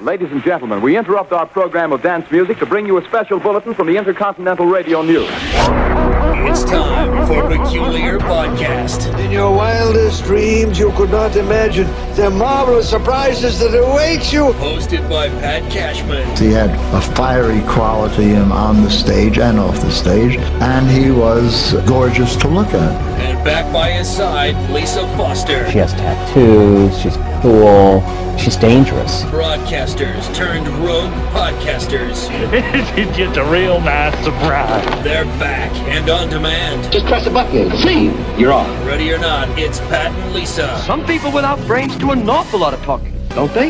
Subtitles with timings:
[0.00, 3.38] Ladies and gentlemen, we interrupt our program of dance music to bring you a special
[3.38, 5.97] bulletin from the Intercontinental Radio News.
[6.46, 9.18] It's time for Peculiar Podcast.
[9.18, 14.52] In your wildest dreams, you could not imagine the marvelous surprises that await you.
[14.54, 16.36] Hosted by Pat Cashman.
[16.36, 21.72] He had a fiery quality on the stage and off the stage, and he was
[21.86, 23.20] gorgeous to look at.
[23.20, 25.68] And back by his side, Lisa Foster.
[25.70, 28.00] She has tattoos, she's cool,
[28.36, 29.22] she's dangerous.
[29.24, 32.28] Broadcasters turned rogue podcasters.
[32.52, 35.04] it's just a real nice surprise.
[35.04, 36.92] They're back and on demand.
[36.92, 37.76] Just press a button.
[37.78, 38.06] See,
[38.40, 38.68] you're on.
[38.86, 40.78] Ready or not, it's Pat and Lisa.
[40.86, 43.68] Some people without brains do an awful lot of talking, don't they?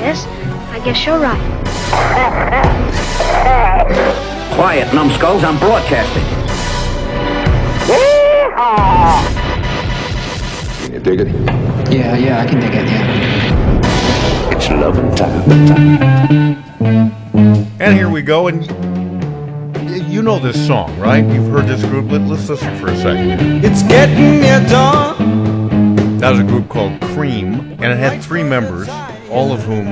[0.00, 0.26] Yes,
[0.70, 1.60] I guess you're right.
[4.54, 6.24] Quiet, numbskulls, I'm broadcasting.
[7.86, 9.39] Can
[11.00, 11.34] you dig it?
[11.90, 14.56] Yeah, yeah, I can dig it, yeah.
[14.56, 15.50] It's loving time.
[17.80, 18.66] And here we go, and
[20.10, 21.24] you know this song, right?
[21.24, 22.10] You've heard this group.
[22.10, 23.64] Let, us listen for a second.
[23.64, 26.18] It's getting near dawn.
[26.18, 28.88] That was a group called Cream, and it had three members,
[29.30, 29.86] all of whom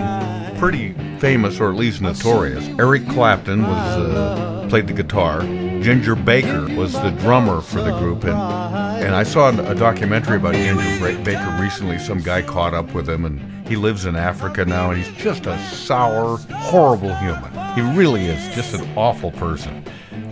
[0.58, 2.66] pretty famous or at least notorious.
[2.78, 5.42] Eric Clapton was uh, played the guitar.
[5.42, 10.54] Ginger Baker was the drummer for the group, and and I saw a documentary about
[10.54, 11.98] Andrew Baker recently.
[11.98, 15.46] Some guy caught up with him, and he lives in Africa now, and he's just
[15.46, 17.50] a sour, horrible human.
[17.74, 19.82] He really is just an awful person.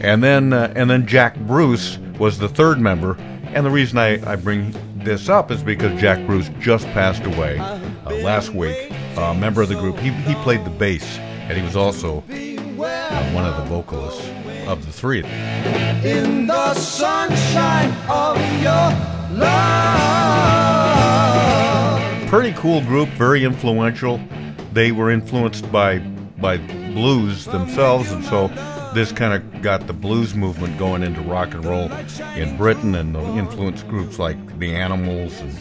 [0.00, 3.16] And then uh, and then Jack Bruce was the third member,
[3.54, 7.58] and the reason I, I bring this up is because Jack Bruce just passed away
[7.58, 7.80] uh,
[8.16, 8.92] last week.
[9.16, 13.32] A member of the group, he he played the bass, and he was also uh,
[13.32, 14.28] one of the vocalists
[14.66, 15.24] of the three.
[16.04, 18.92] In the sunshine of your
[19.38, 20.36] love.
[22.28, 24.20] Pretty cool group, very influential.
[24.72, 25.98] They were influenced by
[26.38, 28.48] by blues themselves, and so
[28.94, 31.90] this kind of got the blues movement going into rock and roll
[32.34, 35.56] in Britain, and influenced groups like the Animals and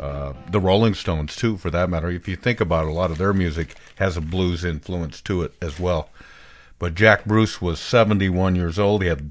[0.00, 2.10] uh, the Rolling Stones too, for that matter.
[2.10, 5.42] If you think about it, a lot of their music has a blues influence to
[5.42, 6.10] it as well.
[6.82, 9.02] But Jack Bruce was 71 years old.
[9.02, 9.30] He had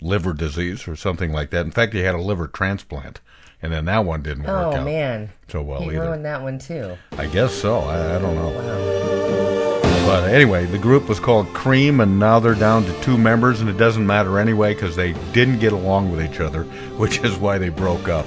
[0.00, 1.66] liver disease or something like that.
[1.66, 3.20] In fact, he had a liver transplant,
[3.60, 6.00] and then that one didn't work Oh out man, so well he either.
[6.00, 6.96] ruined that one too.
[7.18, 7.80] I guess so.
[7.80, 8.48] I, I don't know.
[8.48, 10.06] Wow.
[10.06, 13.68] But anyway, the group was called Cream, and now they're down to two members, and
[13.68, 16.62] it doesn't matter anyway because they didn't get along with each other,
[16.96, 18.24] which is why they broke up.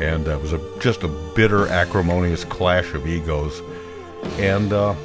[0.00, 3.62] And uh, it was a, just a bitter, acrimonious clash of egos.
[4.40, 4.96] And uh,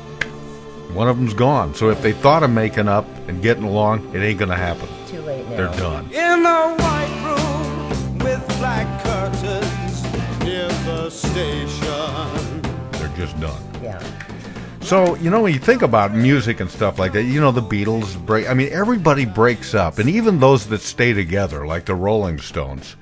[0.96, 1.76] one of them's gone.
[1.76, 4.88] So if they thought of making up and getting along, it ain't going to happen.
[5.08, 5.58] Too late now.
[5.58, 6.06] They're done.
[6.12, 10.04] In a white room with black curtains
[10.40, 12.62] near the station.
[12.94, 13.62] They're just done.
[13.84, 14.02] Yeah.
[14.82, 17.62] So you know when you think about music and stuff like that, you know the
[17.62, 18.48] Beatles break.
[18.48, 22.96] I mean, everybody breaks up, and even those that stay together, like the Rolling Stones,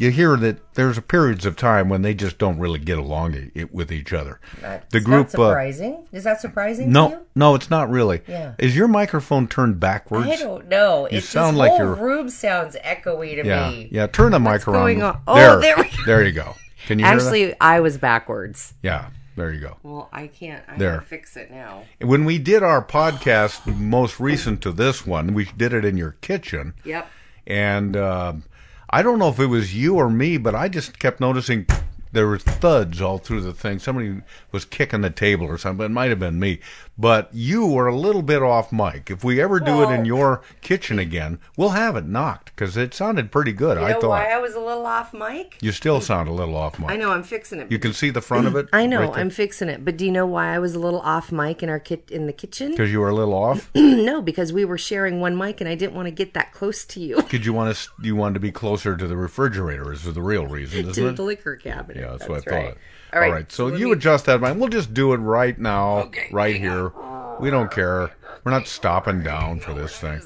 [0.00, 3.50] you hear that there's periods of time when they just don't really get along i-
[3.60, 4.40] i- with each other.
[4.60, 6.04] That's the group, not uh.
[6.12, 7.18] Is that surprising to no, you?
[7.34, 8.22] no, it's not really.
[8.26, 8.54] Yeah.
[8.58, 10.26] Is your microphone turned backwards?
[10.28, 11.06] I don't know.
[11.10, 13.88] You It's sound this like whole you're- room sounds echoey to Yeah, me.
[13.92, 14.06] yeah.
[14.06, 14.82] Turn the What's mic around.
[14.82, 15.20] going on?
[15.28, 15.90] Oh, there, there we go.
[16.06, 16.54] there you go.
[16.86, 17.22] Can you hear that?
[17.22, 18.72] Actually, I was backwards.
[18.82, 19.76] Yeah, there you go.
[19.82, 20.64] Well, I can't.
[20.66, 20.94] I There.
[20.94, 21.84] gotta fix it now.
[22.00, 26.12] When we did our podcast, most recent to this one, we did it in your
[26.22, 26.72] kitchen.
[26.84, 27.06] Yep.
[27.46, 28.44] And um
[28.92, 31.66] I don't know if it was you or me, but I just kept noticing
[32.12, 33.78] there were thuds all through the thing.
[33.78, 34.20] Somebody
[34.50, 35.86] was kicking the table or something.
[35.86, 36.58] It might have been me.
[36.98, 39.10] But you were a little bit off mic.
[39.10, 42.92] If we ever do it in your kitchen again, we'll have it knocked because it
[42.92, 43.78] sounded pretty good.
[43.78, 44.10] You I know thought.
[44.10, 45.56] why I was a little off mic?
[45.62, 46.90] You still sound a little off mic.
[46.90, 47.72] I know I'm fixing it.
[47.72, 48.68] You can see the front of it.
[48.72, 51.32] I know I'm fixing it, but do you know why I was a little off
[51.32, 52.72] mic in our kit in the kitchen?
[52.72, 53.70] because you were a little off.
[53.74, 56.84] no, because we were sharing one mic, and I didn't want to get that close
[56.84, 57.90] to you Did you want to?
[58.02, 59.90] You wanted to be closer to the refrigerator.
[59.92, 61.16] Is the real reason, isn't to it?
[61.16, 62.00] the liquor cabinet.
[62.00, 62.68] Yeah, that's, that's what I right.
[62.74, 62.78] thought.
[63.12, 64.60] All right, So, let you me- adjust that mind.
[64.60, 66.92] We'll just do it right now, right here.
[67.40, 68.10] We don't care.
[68.44, 70.20] We're not stopping down for this thing.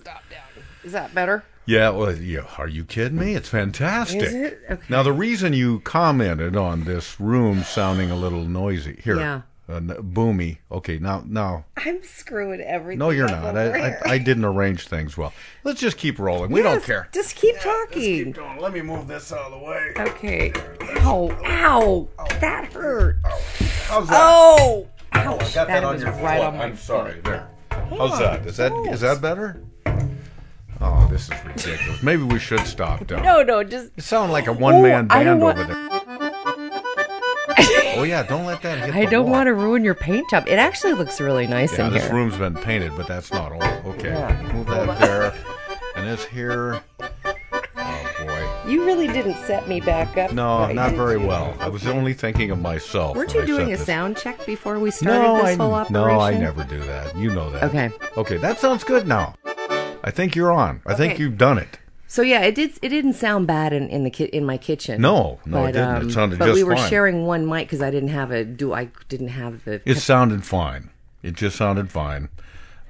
[0.85, 1.45] Is that better?
[1.67, 2.43] Yeah, well, yeah.
[2.59, 3.35] Are you kidding me?
[3.35, 4.21] It's fantastic.
[4.23, 4.61] Is it?
[4.71, 4.83] Okay.
[4.91, 9.41] Now, the reason you commented on this room sounding a little noisy here, Yeah.
[9.67, 10.59] uh, boomy.
[10.71, 12.99] Okay, now, now, I'm screwing everything.
[12.99, 13.57] no, you're not.
[13.57, 13.93] I.
[13.93, 15.33] I, I didn't arrange things well.
[15.65, 16.51] Let's just keep rolling.
[16.51, 17.09] We don't care.
[17.13, 18.33] Just keep talking.
[18.33, 18.59] Going.
[18.61, 19.93] Let me move this out of the way.
[19.97, 20.53] Okay.
[21.05, 21.31] Ow!
[21.45, 22.09] Ow!
[22.41, 23.19] That hurt.
[23.87, 24.21] How's that?
[24.23, 24.89] Oh!
[25.17, 26.47] Oh, I got that, on was your right foot.
[26.55, 27.21] on I'm sorry.
[27.21, 27.49] There.
[27.71, 28.47] Hang How's on, that?
[28.47, 29.63] Is that is that better?
[30.81, 32.03] Oh, this is ridiculous.
[32.03, 33.23] Maybe we should stop down.
[33.23, 35.85] No, no, just You sound like a one man Oh, band don't over there.
[37.97, 39.33] Oh yeah, don't let that hit I don't wall.
[39.35, 40.49] want to ruin your paint job.
[40.49, 42.09] It actually looks really nice Yeah, in this here.
[42.11, 43.63] This room's been painted, but that's not all.
[43.93, 44.53] Okay, Yeah.
[44.53, 45.33] move that there,
[45.95, 46.83] and this here.
[48.67, 50.33] You really didn't set me back up.
[50.33, 51.55] No, right, not very well.
[51.61, 53.15] I was only thinking of myself.
[53.17, 53.85] Weren't you doing a this.
[53.85, 55.93] sound check before we started No, this I, whole operation?
[55.93, 57.15] no, I never do that.
[57.17, 57.65] You know that.
[57.65, 57.91] Okay.
[58.17, 59.35] Okay, that sounds good now.
[60.03, 60.81] I think you're on.
[60.87, 61.79] I think you've done it.
[62.07, 62.79] So yeah, it did.
[62.81, 65.01] It didn't sound bad in, in the ki- in my kitchen.
[65.01, 65.97] No, no, it but, didn't.
[65.97, 66.89] It um, sounded but just we were fine.
[66.91, 68.73] sharing one mic because I didn't have a do.
[68.73, 69.83] I didn't have the.
[69.85, 70.91] It sounded fine.
[71.23, 72.29] It just sounded fine.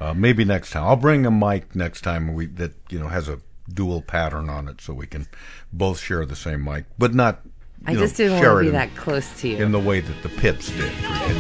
[0.01, 3.29] Uh, maybe next time I'll bring a mic next time we that you know has
[3.29, 3.41] a
[3.73, 5.27] dual pattern on it, so we can
[5.73, 7.41] both share the same mic, but not.
[7.87, 9.57] I know, just didn't share want to be that close to you.
[9.63, 10.91] in the way that the Pips did.
[10.93, 11.35] for you.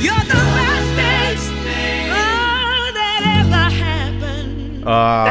[0.00, 0.34] You're the
[0.96, 4.78] best thing that ever happened.
[4.78, 4.84] Um,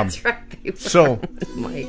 [0.07, 0.63] That's right.
[0.63, 1.87] they were so- on the mic.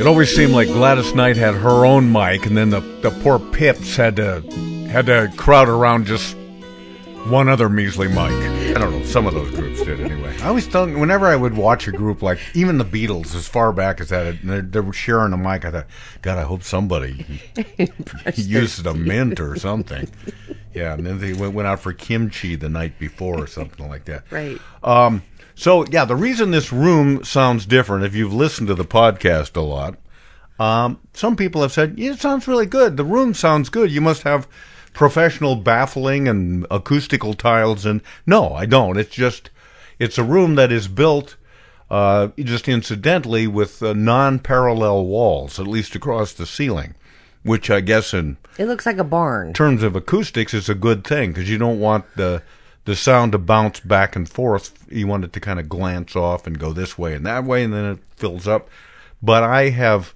[0.00, 3.40] It always seemed like Gladys Knight had her own mic, and then the, the poor
[3.40, 4.42] Pips had to
[4.88, 6.36] had to crowd around just
[7.26, 8.30] one other measly mic.
[8.68, 9.04] I don't know.
[9.04, 10.36] Some of those groups did anyway.
[10.42, 13.72] I always thought whenever I would watch a group like even the Beatles, as far
[13.72, 15.64] back as that, and they, they were sharing a mic.
[15.64, 15.86] I thought,
[16.20, 17.24] God, I hope somebody
[18.34, 20.08] used a mint or something.
[20.74, 24.04] Yeah, and then they went, went out for kimchi the night before or something like
[24.04, 24.30] that.
[24.30, 24.60] Right.
[24.82, 25.22] Um,
[25.54, 29.62] so yeah, the reason this room sounds different, if you've listened to the podcast a
[29.62, 29.96] lot,
[30.58, 32.98] um, some people have said yeah, it sounds really good.
[32.98, 33.90] The room sounds good.
[33.90, 34.46] You must have
[34.98, 37.86] professional baffling and acoustical tiles.
[37.86, 38.98] And no, I don't.
[38.98, 39.48] It's just
[40.00, 41.36] it's a room that is built
[41.88, 46.96] uh, just incidentally with uh, non-parallel walls, at least across the ceiling,
[47.44, 49.52] which I guess in It looks like a barn.
[49.52, 52.42] terms of acoustics is a good thing because you don't want the
[52.84, 54.84] the sound to bounce back and forth.
[54.90, 57.62] You want it to kind of glance off and go this way and that way,
[57.62, 58.68] and then it fills up.
[59.22, 60.12] But I have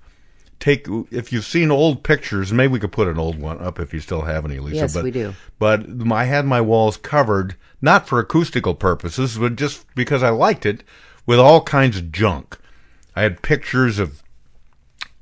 [0.62, 3.92] take if you've seen old pictures, maybe we could put an old one up if
[3.92, 4.76] you still have any, Lisa.
[4.76, 5.34] Yes, but, we do.
[5.58, 10.64] But I had my walls covered not for acoustical purposes, but just because I liked
[10.64, 10.84] it
[11.26, 12.58] with all kinds of junk.
[13.16, 14.22] I had pictures of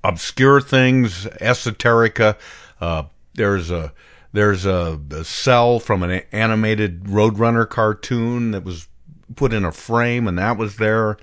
[0.05, 2.37] obscure things, esoterica.
[2.79, 3.95] Uh, there's a
[4.33, 8.89] there's a, a cell from an animated Roadrunner cartoon that was
[9.37, 11.17] put in a frame, and that was there.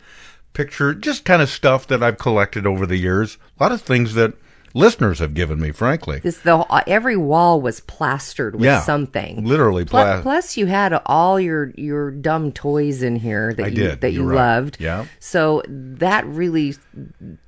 [0.58, 3.38] Picture, just kind of stuff that I've collected over the years.
[3.60, 4.34] A lot of things that
[4.74, 6.18] listeners have given me, frankly.
[6.20, 9.46] This the uh, every wall was plastered with Yeah, something.
[9.46, 13.68] literally Plu- pla- plus, you had all your your dumb toys in here that I
[13.68, 14.56] you did, that you you're right.
[14.56, 14.78] loved.
[14.80, 15.06] Yeah.
[15.20, 16.76] So that really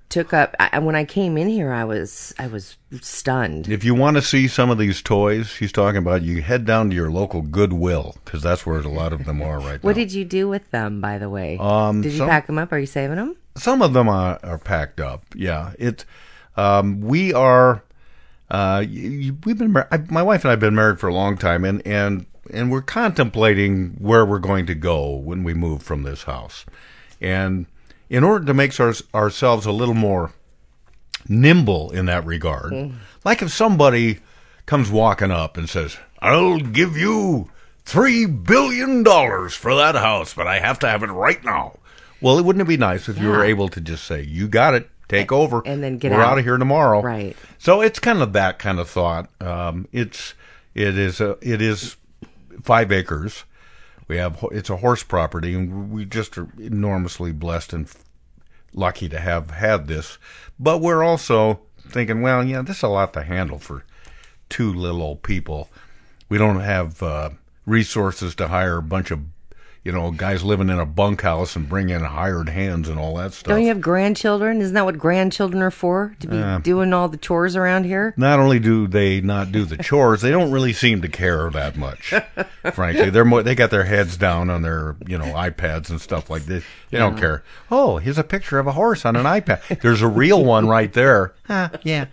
[0.09, 0.55] took up.
[0.59, 3.69] I, when I came in here, I was I was stunned.
[3.69, 6.89] If you want to see some of these toys she's talking about, you head down
[6.89, 9.87] to your local Goodwill because that's where a lot of them are right What now.
[9.89, 11.57] What did you do with them, by the way?
[11.59, 12.71] Um, did you some- pack them up?
[12.71, 13.35] Are you saving them?
[13.57, 15.23] some of them are, are packed up.
[15.35, 16.05] Yeah, it.
[16.57, 17.83] Um, we are.
[18.49, 19.75] Uh, we've been.
[19.77, 22.71] I, my wife and I have been married for a long time, and and and
[22.71, 26.65] we're contemplating where we're going to go when we move from this house,
[27.21, 27.67] and
[28.09, 30.31] in order to make our, ourselves a little more
[31.27, 34.19] nimble in that regard, like if somebody
[34.65, 37.49] comes walking up and says, "I'll give you
[37.85, 41.77] three billion dollars for that house, but I have to have it right now."
[42.21, 44.73] Well, it wouldn't it be nice if you were able to just say, "You got
[44.73, 46.33] it, take over," and then get We're out.
[46.33, 47.35] out of here tomorrow, Right.
[47.57, 49.29] So it's kind of that kind of thought.
[49.41, 50.33] Um, it's
[50.75, 51.95] it is a, it is
[52.61, 53.45] five acres.
[54.07, 57.87] We have it's a horse property, and we just are enormously blessed and
[58.73, 60.17] lucky to have had this.
[60.59, 63.83] But we're also thinking, well, yeah, this is a lot to handle for
[64.49, 65.69] two little old people.
[66.27, 67.31] We don't have uh,
[67.65, 69.21] resources to hire a bunch of,
[69.89, 73.33] you know, guys living in a bunkhouse and bring in hired hands and all that
[73.33, 73.49] stuff.
[73.49, 74.61] Don't you have grandchildren?
[74.61, 76.15] Isn't that what grandchildren are for?
[76.19, 78.13] To be Uh, doing all the chores around here?
[78.15, 81.75] not only do they not do the chores, they don't really seem to care that
[81.75, 82.13] much.
[82.73, 86.29] frankly, they're more, they got their heads down on their you know iPads and stuff
[86.29, 86.63] like this.
[86.91, 87.43] They don't care.
[87.71, 89.81] Oh, here's a picture of a horse on an iPad.
[89.81, 91.33] There's a real one right there.
[91.49, 92.05] Ah, yeah.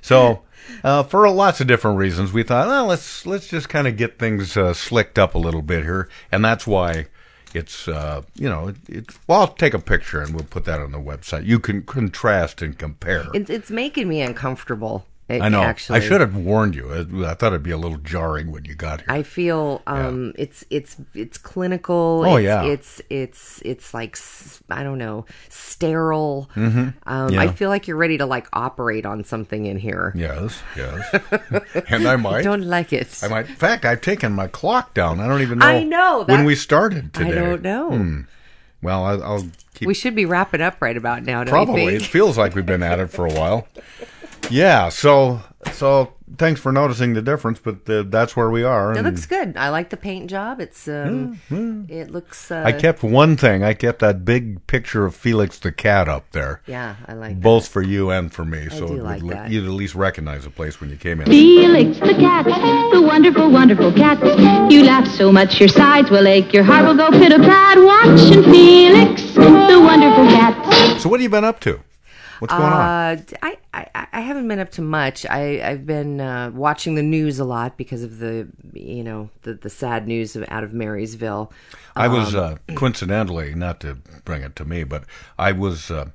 [0.00, 0.40] So.
[0.82, 4.18] Uh, for lots of different reasons, we thought, well, let's let's just kind of get
[4.18, 7.06] things uh, slicked up a little bit here, and that's why
[7.54, 9.06] it's uh, you know it.
[9.26, 11.46] Well, I'll take a picture and we'll put that on the website.
[11.46, 13.26] You can contrast and compare.
[13.32, 15.06] It's it's making me uncomfortable.
[15.26, 15.62] It, I know.
[15.62, 16.92] Actually, I should have warned you.
[16.92, 19.06] I, I thought it'd be a little jarring when you got here.
[19.08, 22.22] I feel um, it's it's it's clinical.
[22.26, 22.62] Oh, it's, yeah.
[22.64, 24.18] It's it's it's like
[24.68, 26.50] I don't know, sterile.
[26.54, 26.92] Mhm.
[27.06, 27.40] Um, Yeah.
[27.40, 30.12] I feel like you're ready to like operate on something in here.
[30.14, 31.02] yes, yes.
[31.88, 32.40] and I might.
[32.40, 33.18] I don't like it.
[33.22, 33.48] I might.
[33.48, 35.20] In fact, I've taken my clock down.
[35.20, 35.66] I don't even know.
[35.66, 37.30] I know, when we started today.
[37.30, 37.90] I don't know.
[37.90, 38.20] Hmm.
[38.82, 39.86] Well, I, I'll keep.
[39.88, 41.44] we should be wrapping up right about now.
[41.44, 41.94] Don't probably.
[41.96, 43.66] It feels like we've been at it for a while.
[44.50, 44.88] Yeah.
[44.90, 45.40] So
[45.72, 48.92] So thanks for noticing the difference, but uh, that's where we are.
[48.96, 49.56] It looks good.
[49.56, 50.60] I like the paint job.
[50.60, 51.38] It's um,
[51.88, 52.50] it looks.
[52.50, 53.62] Uh, I kept one thing.
[53.64, 56.60] I kept that big picture of Felix the cat up there.
[56.66, 58.66] Yeah, I like both for you and for me.
[58.66, 59.50] I so do it like li- that.
[59.50, 61.26] you'd at least recognize the place when you came in.
[61.26, 62.44] Felix the cat,
[62.92, 64.18] the wonderful, wonderful cat.
[64.70, 67.78] You laugh so much your sides will ache, your heart will go pit-a-pat.
[67.78, 71.00] Watching Felix, the wonderful cat.
[71.00, 71.80] So what have you been up to?
[72.44, 72.80] What's going on?
[72.80, 75.24] Uh, I, I I haven't been up to much.
[75.24, 79.54] I I've been uh, watching the news a lot because of the you know the
[79.54, 81.50] the sad news of, out of Marysville.
[81.96, 83.94] I was Um, uh, coincidentally, not to
[84.26, 85.04] bring it to me, but
[85.38, 85.90] I was.
[85.90, 86.10] Uh,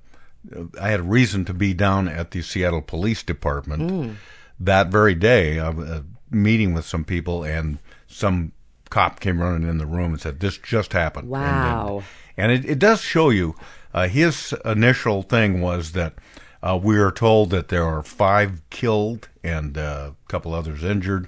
[0.80, 4.16] I had a reason to be down at the Seattle Police Department Mm.
[4.60, 5.60] that very day.
[5.60, 8.52] I was uh, meeting with some people, and some
[8.92, 12.04] cop came running in the room and said, "This just happened." And, Wow.
[12.38, 13.56] and, and it, it does show you.
[13.94, 16.14] Uh, his initial thing was that
[16.62, 21.28] uh, we are told that there are five killed and uh, a couple others injured,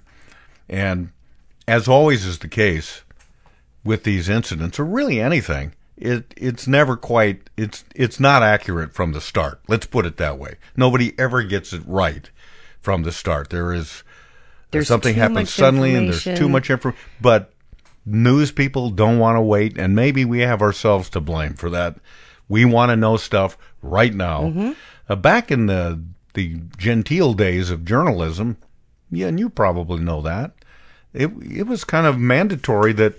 [0.69, 1.09] and
[1.67, 3.03] as always is the case
[3.83, 9.13] with these incidents, or really anything, it it's never quite it's it's not accurate from
[9.13, 9.61] the start.
[9.67, 10.55] Let's put it that way.
[10.75, 12.29] Nobody ever gets it right
[12.79, 13.49] from the start.
[13.49, 14.03] There is
[14.71, 16.93] There's something happens suddenly, and there's too much info.
[17.21, 17.53] But
[18.05, 21.97] news people don't want to wait, and maybe we have ourselves to blame for that.
[22.51, 24.41] We want to know stuff right now.
[24.43, 24.71] Mm-hmm.
[25.09, 26.03] Uh, back in the
[26.33, 28.57] the genteel days of journalism,
[29.09, 30.51] yeah, and you probably know that
[31.13, 33.15] it it was kind of mandatory that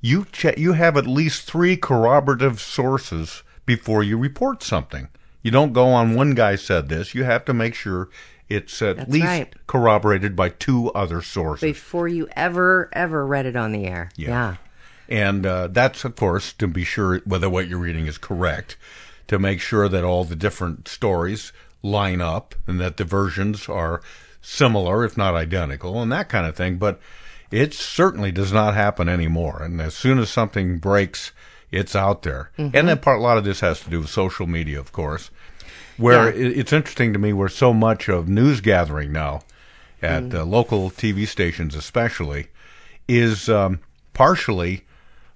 [0.00, 5.08] you che- you have at least three corroborative sources before you report something.
[5.42, 7.14] You don't go on one guy said this.
[7.14, 8.08] You have to make sure
[8.48, 9.54] it's at That's least right.
[9.66, 11.62] corroborated by two other sources.
[11.62, 14.10] before you ever ever read it on the air.
[14.16, 14.56] Yeah.
[15.12, 18.76] And uh, that's, of course, to be sure whether what you're reading is correct,
[19.28, 21.52] to make sure that all the different stories
[21.82, 24.00] line up and that the versions are
[24.40, 26.78] similar, if not identical, and that kind of thing.
[26.78, 26.98] But
[27.50, 29.60] it certainly does not happen anymore.
[29.62, 31.32] And as soon as something breaks,
[31.70, 32.50] it's out there.
[32.58, 32.70] Mhm.
[32.74, 35.30] And then part, a lot of this has to do with social media, of course,
[35.98, 36.46] where Yeah.
[36.48, 39.42] it, it's interesting to me where so much of news gathering now
[40.00, 40.34] at Mm.
[40.34, 42.46] uh, local TV stations, especially,
[43.06, 43.80] is um,
[44.14, 44.84] partially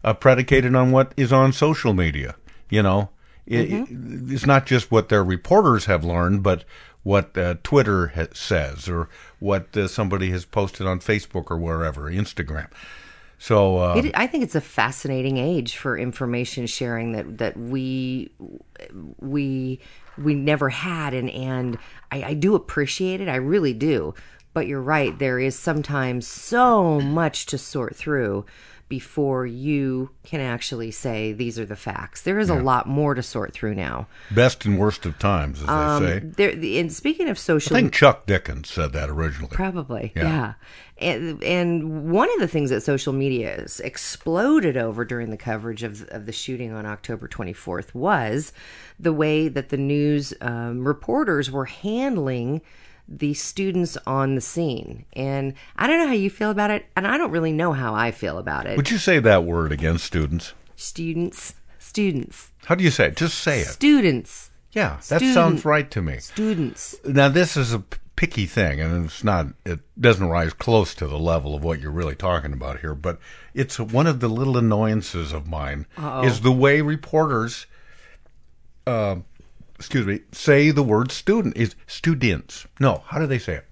[0.07, 2.37] uh, predicated on what is on social media.
[2.71, 3.11] You know,
[3.47, 4.33] it, Mm-hmm.
[4.33, 6.65] it's not just what their reporters have learned, but
[7.03, 9.09] what uh, Twitter ha- says or
[9.39, 12.69] what uh, somebody has posted on Facebook or wherever, Instagram.
[13.39, 18.33] So uh, It, I think it's a fascinating age for information sharing that that we
[19.21, 19.79] we
[20.17, 21.79] we never had, and and
[22.11, 23.29] I, I do appreciate it.
[23.29, 24.15] I really do.
[24.55, 25.17] But you're right.
[25.19, 28.47] There is sometimes so much to sort through
[28.88, 32.23] before you can actually say these are the facts.
[32.23, 34.07] There is a lot more to sort through now.
[34.31, 36.26] best and worst of times, as Um, they say.
[36.55, 39.50] there, and speaking of social, I think Chuck Dickens said that originally.
[39.55, 40.23] Probably, Yeah.
[40.23, 40.52] yeah.
[40.99, 45.83] And and one of the things that social media has exploded over during the coverage
[45.83, 48.52] of of the shooting on October 24th was
[48.99, 52.62] the way that the news um, reporters were handling
[53.09, 55.05] the students on the scene.
[55.13, 57.95] And I don't know how you feel about it, and I don't really know how
[57.95, 58.77] I feel about it.
[58.77, 60.53] Would you say that word again, students?
[60.79, 63.17] students, students, How do you say it?
[63.17, 63.67] Just say it.
[63.69, 64.51] students.
[64.73, 66.19] Yeah, that Student- sounds right to me.
[66.19, 66.97] Students.
[67.05, 67.83] Now this is a
[68.17, 69.47] picky thing, and it's not.
[69.65, 72.95] It doesn't rise close to the level of what you're really talking about here.
[72.95, 73.19] But
[73.55, 76.25] it's one of the little annoyances of mine Uh-oh.
[76.27, 77.65] is the way reporters,
[78.87, 79.17] uh,
[79.76, 82.66] excuse me, say the word student is students.
[82.80, 83.66] No, how do they say it?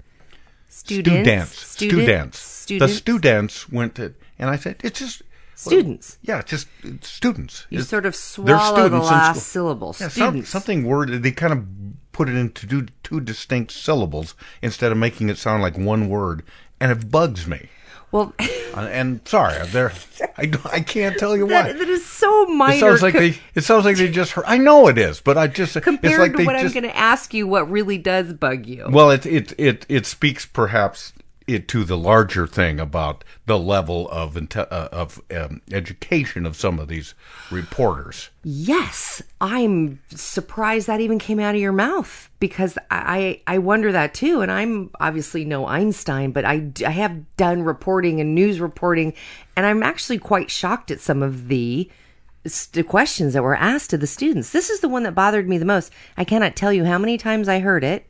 [0.68, 1.56] Students.
[1.56, 1.58] Students.
[1.58, 2.38] Students.
[2.38, 2.92] Students.
[2.92, 3.68] The Students.
[3.70, 5.22] went to, and I said it's just
[5.54, 6.18] Students.
[6.22, 7.66] yeah, it's just it's students.
[7.70, 9.88] You It's- sort of swallow the last syllable.
[10.00, 10.50] Yeah, some, Students.
[10.50, 11.64] something word they kind of
[12.12, 16.42] put it into two, two distinct syllables instead of making it sound like one word,
[16.80, 17.68] and it bugs me.
[18.14, 19.92] Well, Uh, and sorry, there,
[20.38, 21.62] I, I can't tell you why.
[21.62, 22.76] that, that is so minor.
[22.76, 23.38] it sounds like they.
[23.56, 24.44] It sounds like they just heard.
[24.46, 26.96] I know it is, but I just compared it's like to what I'm going to
[26.96, 28.86] ask you, what really does bug you?
[28.88, 31.12] Well, it it it it speaks perhaps
[31.46, 36.78] it to the larger thing about the level of uh, of um, education of some
[36.78, 37.14] of these
[37.50, 38.30] reporters.
[38.42, 44.14] yes, I'm surprised that even came out of your mouth because I I wonder that
[44.14, 44.40] too.
[44.40, 49.12] And I'm obviously no Einstein, but I I have done reporting and news reporting,
[49.56, 51.90] and I'm actually quite shocked at some of the.
[52.46, 54.50] s- The questions that were asked to the students.
[54.50, 55.92] This is the one that bothered me the most.
[56.16, 58.06] I cannot tell you how many times I heard it,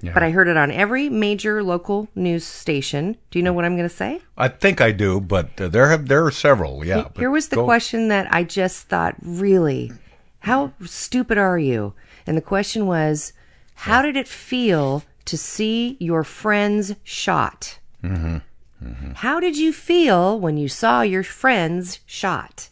[0.00, 3.16] but I heard it on every major local news station.
[3.30, 4.20] Do you know what I'm going to say?
[4.36, 6.84] I think I do, but uh, there have there are several.
[6.84, 7.08] Yeah.
[7.16, 9.92] Here was the go- question that I just thought, really,
[10.40, 11.94] how stupid are you?
[12.26, 13.32] And the question was,
[13.74, 17.78] how did it feel to see your friends shot.
[18.02, 19.12] Mm-hmm.
[19.14, 22.68] How did you feel when you saw your friends shot?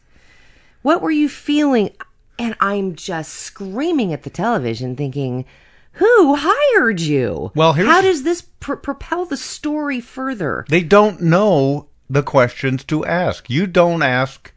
[0.82, 1.90] What were you feeling?
[2.38, 5.44] And I'm just screaming at the television thinking,
[5.92, 7.52] who hired you?
[7.54, 10.64] Well, here's- how does this pr- propel the story further?
[10.68, 13.48] They don't know the questions to ask.
[13.50, 14.52] You don't ask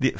[0.00, 0.16] the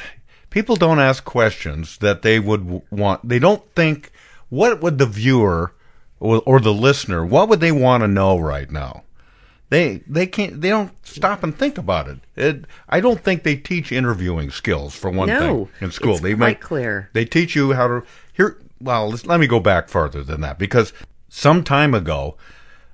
[0.50, 3.28] people don't ask questions that they would want.
[3.28, 4.12] They don't think
[4.48, 5.72] what would the viewer
[6.20, 9.02] or, or the listener what would they want to know right now.
[9.70, 12.18] They they can't they don't stop and think about it.
[12.36, 16.12] it I don't think they teach interviewing skills for one No, thing in school.
[16.12, 17.08] it's they quite make clear.
[17.12, 18.02] They teach you how to
[18.34, 18.58] here.
[18.82, 20.92] Well, let me go back farther than that because
[21.28, 22.36] some time ago,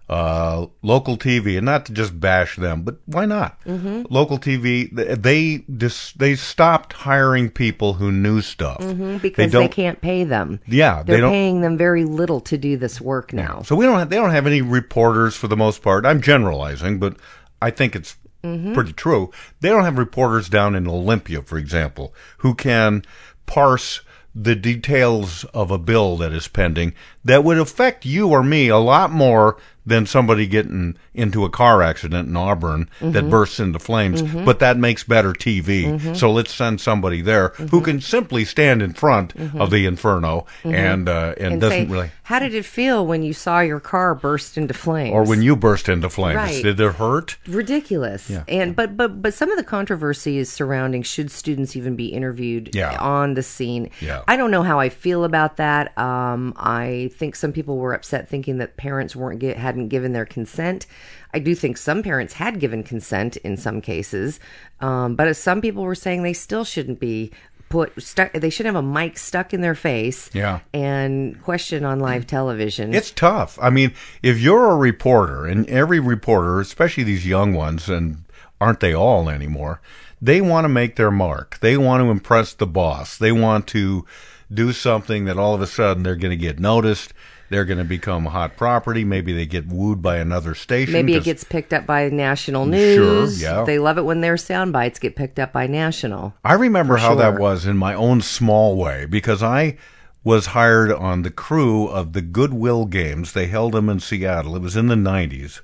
[0.09, 3.62] uh, local TV, and not to just bash them, but why not?
[3.66, 4.07] Mhm.
[4.09, 9.59] Local TV, th- they just they stopped hiring people who knew stuff hmm because they,
[9.59, 10.61] don't- can't pay them.
[10.66, 13.61] Yeah, they they're don't- paying them very little to do this work now.
[13.66, 16.07] So we don't have, they don't have any reporters for the most part.
[16.07, 17.16] I'm generalizing, but
[17.61, 18.73] I think it's Mhm.
[18.73, 19.30] pretty true.
[19.61, 23.02] They don't have reporters down in Olympia, for example, who can
[23.45, 24.00] parse
[24.40, 26.92] the details of a bill that is pending
[27.25, 31.83] that would affect you or me a lot more than somebody getting into a car
[31.83, 33.30] accident in Auburn that Mhm.
[33.30, 34.23] bursts into flames.
[34.23, 34.45] Mhm.
[34.45, 35.87] But that makes better TV.
[35.87, 36.14] Mhm.
[36.14, 39.59] So let's send somebody there who can simply stand in front Mhm.
[39.59, 40.75] of the inferno Mhm.
[40.75, 44.14] and uh, and, doesn't say, really How did it feel when you saw your car
[44.14, 45.14] burst into flames?
[45.14, 46.37] or when you burst into flames.
[46.37, 46.62] Right.
[46.62, 47.38] Did it hurt?
[47.49, 48.44] ridiculous Yeah.
[48.49, 52.97] and but but but some of the controversies surrounding should students even be interviewed Yeah.
[52.99, 54.23] on the scene Yeah.
[54.28, 58.28] i don't know how i feel about that um i think some people were upset
[58.28, 60.87] thinking that parents weren't get, hadn't given their consent
[61.35, 64.38] i do think some parents had given consent in some cases
[64.80, 67.30] um but some people were saying they still shouldn't be
[67.69, 70.61] put stuck they should have a mic stuck in their face Yeah.
[70.73, 73.59] and question on live television It's tough.
[73.61, 78.25] I mean, if you're a reporter, and every reporter, especially these young ones, and
[78.61, 79.81] aren't they all anymore,
[80.21, 81.59] they want to make their mark.
[81.61, 83.17] They want to impress the boss.
[83.17, 84.04] They want to
[84.52, 87.13] do something that all of a sudden they're going to get noticed.
[87.50, 89.04] They're going to become hot property.
[89.04, 90.93] Maybe they get wooed by another station.
[90.93, 93.39] Maybe it gets picked up by national news.
[93.41, 93.65] Sure, yeah.
[93.65, 96.34] They love it when their sound bites get picked up by national.
[96.45, 99.76] I remember how that was in my own small way because I
[100.25, 103.32] was hired on the crew of the Goodwill Games.
[103.32, 104.54] They held them in Seattle.
[104.56, 105.61] It was in the 90s.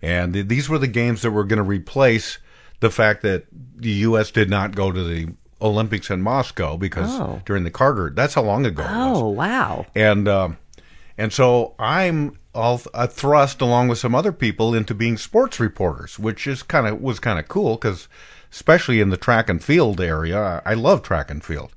[0.00, 2.38] And th- these were the games that were going to replace
[2.80, 4.30] the fact that the U.S.
[4.30, 7.40] did not go to the Olympics in Moscow because Oh.
[7.46, 9.18] during the Carter, that's how long ago it was.
[9.22, 9.86] Oh, wow.
[9.94, 10.58] And um,
[11.18, 16.18] and so I'm all uh, thrust along with some other people into being sports reporters,
[16.18, 18.08] which is kind of was kind of cool because
[18.52, 21.72] especially in the track and field area, I love track and field.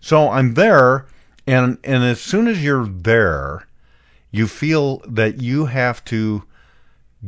[0.00, 1.06] So I'm there,
[1.46, 3.66] and and as soon as you're there,
[4.30, 6.44] you feel that you have to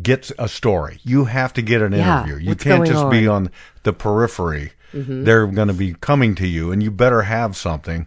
[0.03, 0.99] get a story.
[1.05, 2.37] You have to get an Yeah, interview.
[2.49, 3.47] You can't just be on?
[3.47, 3.51] on
[3.85, 4.73] the periphery.
[4.93, 5.25] Mhm.
[5.25, 8.07] They're going to be coming to you, and you better have something.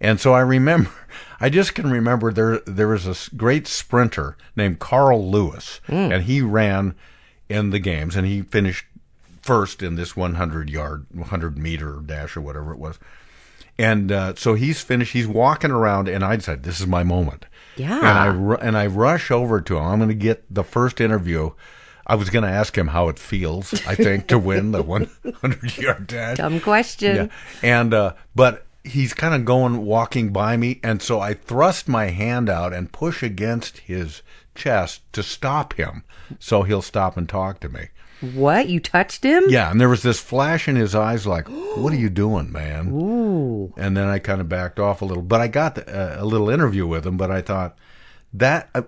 [0.00, 0.90] And so I remember,
[1.40, 6.12] I just can remember there there was a great sprinter named Carl Lewis, Mm.
[6.14, 6.94] and he ran
[7.48, 8.84] in the games, and he finished
[9.42, 12.98] first in this 100 yard, 100 meter dash or whatever it was.
[13.78, 15.12] And uh, so he's finished.
[15.12, 17.46] He's walking around, and I said, "This is my moment."
[17.76, 17.96] Yeah.
[17.98, 19.82] And I and I rush over to him.
[19.84, 21.50] I'm going to get the first interview.
[22.04, 23.72] I was going to ask him how it feels.
[23.86, 24.82] I think to win the
[25.22, 26.38] 100 yard dash.
[26.38, 27.14] Dumb question.
[27.16, 27.28] Yeah.
[27.62, 32.06] And uh, but he's kind of going walking by me, and so I thrust my
[32.06, 34.22] hand out and push against his
[34.54, 36.04] chest to stop him,
[36.38, 37.88] so he'll stop and talk to me.
[38.20, 38.68] What?
[38.68, 39.44] You touched him?
[39.48, 42.88] Yeah, and there was this flash in his eyes, like, "What are you doing, man?"
[42.88, 43.72] Ooh.
[43.76, 46.26] And then I kind of backed off a little, but I got the, uh, a
[46.26, 47.16] little interview with him.
[47.16, 47.78] But I thought
[48.32, 48.82] that uh,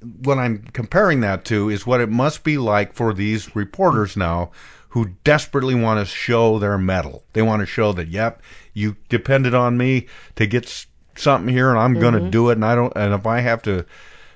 [0.00, 4.50] what I'm comparing that to is what it must be like for these reporters now
[4.92, 7.24] who desperately want to show their mettle.
[7.32, 8.42] They want to show that, yep,
[8.74, 12.30] you depended on me to get something here, and I'm going to Mhm.
[12.30, 12.54] do it.
[12.54, 12.92] And I don't.
[12.96, 13.84] And if I have to.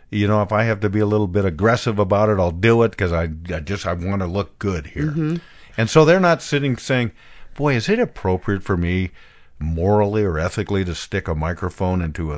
[0.09, 2.85] You know, if I have to be a little bit aggressive about it, I'll do
[2.85, 5.07] it because I, I just I want to look good here.
[5.11, 5.41] Mhm.
[5.77, 7.11] And so they're not sitting saying,
[7.57, 9.11] "Boy, is it appropriate for me
[9.59, 12.37] morally or ethically to stick a microphone into a,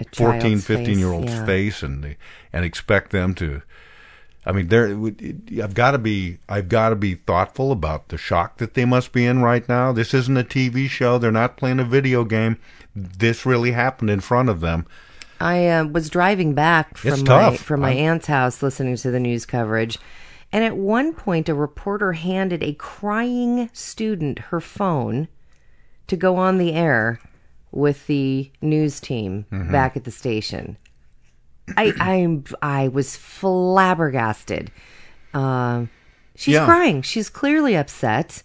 [0.00, 1.46] A 14, child's 15 year old's face, yeah.
[1.46, 2.16] face and
[2.52, 3.62] and expect them to
[4.46, 4.88] I mean, there.
[5.62, 6.38] I've got to be.
[6.48, 9.92] I've got to be thoughtful about the shock that they must be in right now.
[9.92, 11.16] This isn't a TV show.
[11.18, 12.58] They're not playing a video game.
[12.94, 14.86] This really happened in front of them.
[15.40, 19.18] I uh, was driving back from my from my I'm- aunt's house, listening to the
[19.20, 19.98] news coverage,
[20.52, 25.28] and at one point, a reporter handed a crying student her phone
[26.06, 27.18] to go on the air
[27.72, 29.72] with the news team Mhm.
[29.72, 30.76] back at the station.
[31.76, 34.70] I I'm I was flabbergasted.
[35.32, 35.90] Um,
[36.36, 36.64] she's Yeah.
[36.64, 37.02] crying.
[37.02, 38.42] She's clearly upset.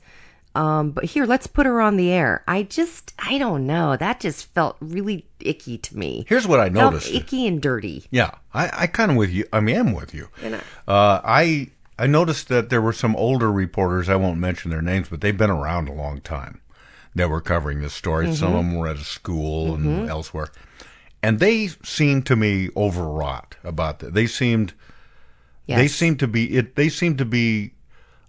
[0.56, 2.44] Um, but here, let's put her on the air.
[2.48, 3.96] I just, I don't know.
[3.96, 6.26] That just felt really icky to me.
[6.28, 7.14] Here's what I Felt noticed.
[7.14, 8.06] icky and dirty.
[8.10, 9.46] Yeah, I, I kind of with you.
[9.54, 10.30] I mean, am with you.
[10.42, 10.60] And I-
[10.92, 14.10] Uh, I I noticed that there were some older reporters.
[14.10, 16.62] I won't mention their names, but they've been around a long time.
[17.16, 18.34] That were covering this story.
[18.34, 20.48] Some of them were at a school and elsewhere,
[21.22, 24.14] and they seemed to me overwrought about that.
[24.14, 24.74] They seemed
[25.78, 26.76] they seemed to be it.
[26.76, 27.74] They seemed to be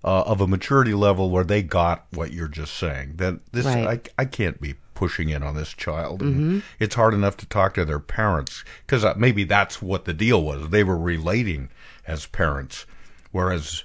[0.04, 3.14] uh, of a maturity level where they got what you're just saying.
[3.16, 4.02] That this Right.
[4.18, 6.20] I I can't be pushing in on this child.
[6.20, 10.12] And It's hard enough to talk to their parents because uh, maybe that's what the
[10.12, 10.68] deal was.
[10.68, 11.70] They were relating
[12.06, 12.86] as parents,
[13.30, 13.84] whereas.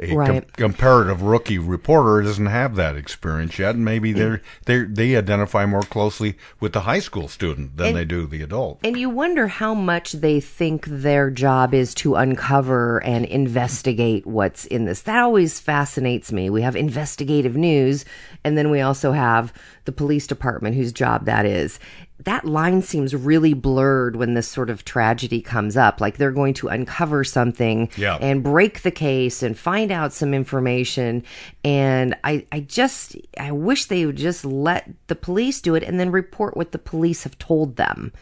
[0.00, 5.16] A com- comparative rookie reporter doesn't have that experience yet, and maybe they they they
[5.16, 8.80] identify more closely with the high school student than And- they do the adult.
[8.82, 14.64] And you wonder how much they think their job is to uncover and investigate what's
[14.66, 15.02] in this.
[15.02, 16.50] That always fascinates me.
[16.50, 18.04] We have investigative news,
[18.42, 19.52] and then we also have
[19.84, 21.78] the police department whose job that is.
[22.24, 26.00] That line seems really blurred when this sort of tragedy comes up.
[26.00, 28.16] Like they're going to uncover something Yeah.
[28.20, 31.22] and break the case and find out some information.
[31.64, 36.00] And I, I just, I wish they would just let the police do it and
[36.00, 38.12] then report what the police have told them.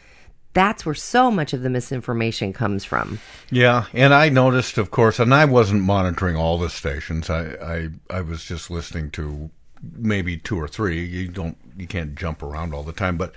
[0.55, 3.21] That's where so much of the misinformation comes from.
[3.51, 7.31] Yeah, and I noticed, of course, and I wasn't monitoring all the stations.
[7.31, 9.51] I, I, I was just listening to
[9.97, 11.03] maybe two or three.
[11.05, 13.17] You don't, you can't jump around all the time.
[13.17, 13.33] But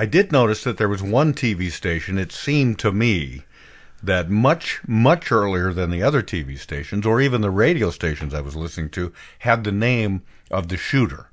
[0.00, 2.16] I did notice that there was one TV station.
[2.16, 3.42] It seemed to me
[4.02, 8.40] that much, much earlier than the other TV stations, or even the radio stations I
[8.40, 11.28] was listening to, had the name of the shooter.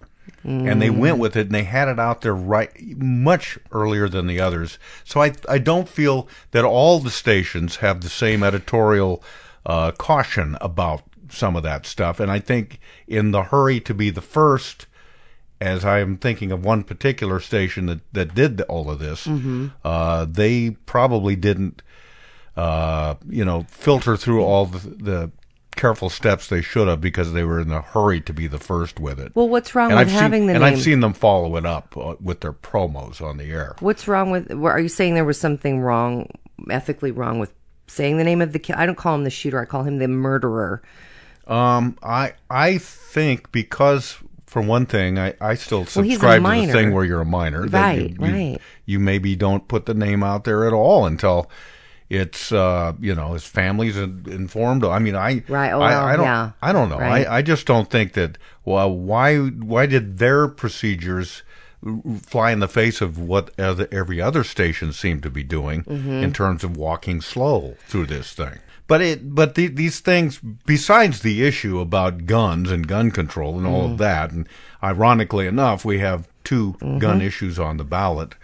[0.67, 4.27] And they went with it and they had it out there right much earlier than
[4.27, 4.77] the others.
[5.05, 9.23] So I I don't feel that all the stations have the same editorial
[9.65, 12.19] uh, caution about some of that stuff.
[12.19, 14.87] And I think in the hurry to be the first,
[15.59, 19.27] as I am thinking of one particular station that, that did all of this,
[19.83, 21.81] uh, they probably didn't,
[22.55, 25.31] uh, you know, filter through all the, the
[25.75, 28.99] careful steps they should have because they were in a hurry to be the first
[28.99, 29.31] with it.
[29.35, 30.73] Well, what's wrong and with I've having seen, the and name?
[30.73, 33.75] I've seen them follow it up uh, with their promos on the air.
[33.79, 34.51] What's wrong with?
[34.51, 36.29] Are you saying there was something wrong,
[36.69, 37.53] ethically wrong with
[37.87, 38.75] saying the name of the kid?
[38.75, 39.61] I don't call him the shooter.
[39.61, 40.81] I call him the murderer.
[41.45, 44.17] Um, I I think because
[44.61, 47.67] for one thing, I, I still Well, subscribe to the thing where you're a minor.
[47.69, 48.17] that you- Right, you,
[48.51, 48.57] right.
[48.85, 51.49] You maybe don't put the name out there at all until
[52.09, 54.83] it's uh you know his family's informed.
[54.85, 56.51] I mean, I Right, oh, I, well, I don't yeah.
[56.61, 56.97] I don't know.
[56.99, 57.27] Right.
[57.27, 58.37] I I just don't think that.
[58.65, 61.43] Well, why why did their procedures?
[62.23, 66.23] fly in the face of what every other station seemed to be doing Mm-hmm.
[66.23, 68.57] in terms of walking slow through this thing.
[68.87, 73.67] But it, but the, these things, besides the issue about guns and gun control and
[73.67, 73.91] all Mm.
[73.91, 74.47] of that, and
[74.81, 76.97] ironically enough, we have 2 Mm-hmm.
[76.99, 78.35] gun issues on the ballot.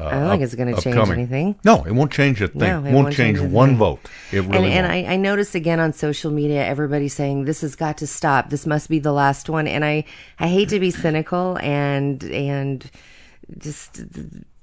[0.00, 1.54] Uh, I don't think it's going to change anything.
[1.64, 2.58] No, it won't change a thing.
[2.60, 4.00] No, it won't won't change change one vote.
[4.32, 5.06] It really and and.
[5.06, 8.50] I, I noticed again on social media, everybody saying this has got to stop.
[8.50, 9.68] This must be the last one.
[9.68, 10.02] And I,
[10.40, 12.90] I hate to be cynical and and
[13.58, 14.02] just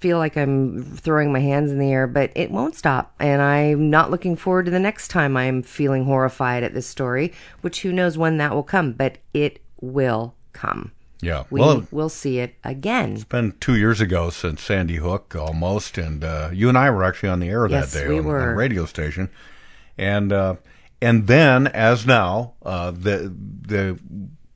[0.02, 3.14] feel like I'm throwing my hands in the air, but it won't stop.
[3.20, 7.32] And I'm not looking forward to the next time I'm feeling horrified at this story,
[7.62, 10.92] which who knows when that will come, but it will come.
[11.22, 11.44] yeah.
[11.52, 13.14] We well, will see it again.
[13.14, 17.04] it's been two years ago since Sandy Hook almost, and uh, you and I were
[17.04, 18.52] actually on the air Yes, that day we on, on were.
[18.54, 19.30] a radio station,
[19.98, 20.56] and uh,
[21.02, 23.32] and then as now uh, the
[23.68, 24.00] the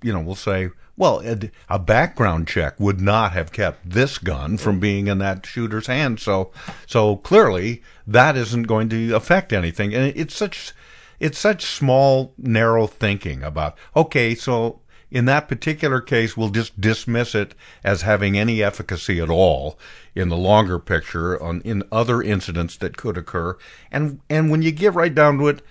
[0.02, 1.22] you know we'll say well
[1.70, 6.20] a, background check would not have kept this gun from being in that shooter's hand,
[6.20, 6.52] so
[6.86, 10.74] so clearly that isn't going to affect anything, and it's such
[11.20, 14.82] it's such small narrow thinking about okay so
[15.12, 17.56] in that particular case, we'll just dismiss it
[17.86, 19.80] as having any efficacy at all
[20.14, 23.58] in the longer picture on in other incidents that could occur.
[23.92, 25.62] And and when you get right down to it,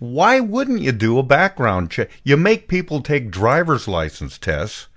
[0.00, 2.10] why wouldn't you do a background check?
[2.24, 4.88] You make people take driver's license tests.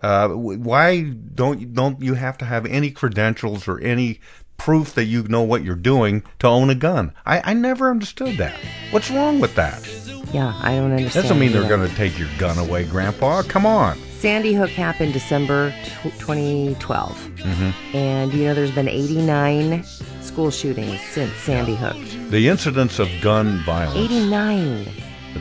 [0.00, 4.20] Uh, why don't don't you have to have any credentials or any
[4.56, 7.12] proof that you know what you're doing to own a gun?
[7.26, 8.56] I, I never understood that.
[8.90, 9.86] What's wrong with that?
[10.32, 11.24] Yeah, I don't understand.
[11.24, 13.42] Doesn't mean they're going to take your gun away, Grandpa.
[13.42, 13.98] Come on.
[14.24, 17.30] Sandy Hook happened December tw 2012.
[17.36, 17.94] Mm-hmm.
[17.94, 19.84] And you know, there's been 89
[20.22, 21.98] school shootings since Sandy Hook.
[22.30, 24.88] The incidence of gun violence, 89.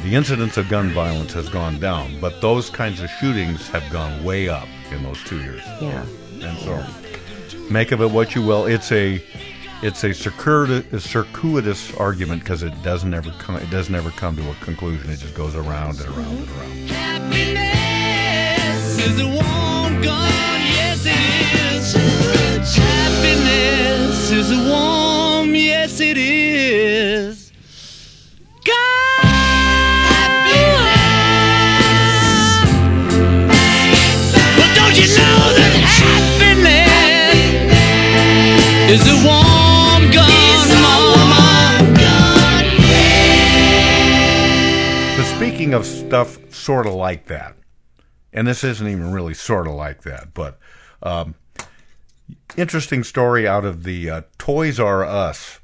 [0.03, 4.21] the incidence of gun violence has gone down, but those kinds of shootings have gone
[4.21, 5.61] way up in those two years.
[5.79, 6.05] Yeah.
[6.41, 6.85] And so,
[7.71, 8.65] make of it what you will.
[8.65, 9.23] It's a,
[9.81, 13.55] it's a circuitous, a circuitous argument because it doesn't ever come.
[13.55, 15.09] It doesn't ever come to a conclusion.
[15.09, 17.92] It just goes around and around and around.
[45.73, 47.55] Of stuff sort of like that,
[48.33, 50.57] and this isn't even really sort of like that, but
[51.01, 51.35] um,
[52.57, 55.59] interesting story out of the uh, Toys R Us,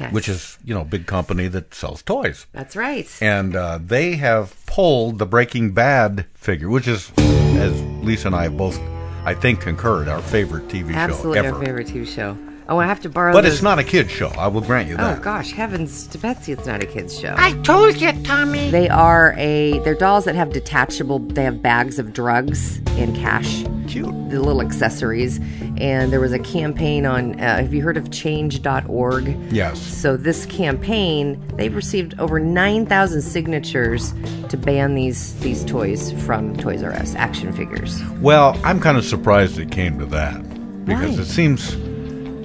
[0.00, 0.12] Yes.
[0.12, 2.46] which is you know a big company that sells toys.
[2.52, 3.08] That's right.
[3.22, 8.42] and uh, they have pulled the Breaking Bad figure, which is, as Lisa and I
[8.44, 8.76] have both,
[9.24, 10.96] I think, concurred, our favorite TV show.
[10.96, 11.64] Absolutely our ever.
[11.64, 12.36] favorite TV show.
[12.68, 13.32] Oh, I have to borrow.
[13.32, 14.28] But those- it's not a kid show.
[14.38, 15.18] I will grant you that.
[15.18, 16.52] Oh gosh, heavens to Betsy!
[16.52, 17.34] It's not a kids show.
[17.36, 18.70] I told you, Tommy.
[18.70, 21.18] They are a they're dolls that have detachable.
[21.18, 23.64] They have bags of drugs and cash.
[23.86, 24.06] Cute.
[24.30, 25.38] The little accessories.
[25.76, 27.38] And there was a campaign on.
[27.38, 29.36] Uh, have you heard of Change.org?
[29.52, 29.78] Yes.
[29.78, 34.14] So this campaign, they've received over nine thousand signatures
[34.48, 38.02] to ban these these toys from Toys R Us action figures.
[38.20, 40.40] Well, I'm kind of surprised it came to that
[40.84, 41.22] because Why?
[41.22, 41.74] it seems,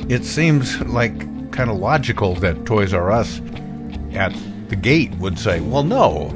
[0.10, 3.42] it seems like kind of logical that Toys R Us
[4.14, 4.36] at
[4.68, 6.34] the gate would say, "Well, no,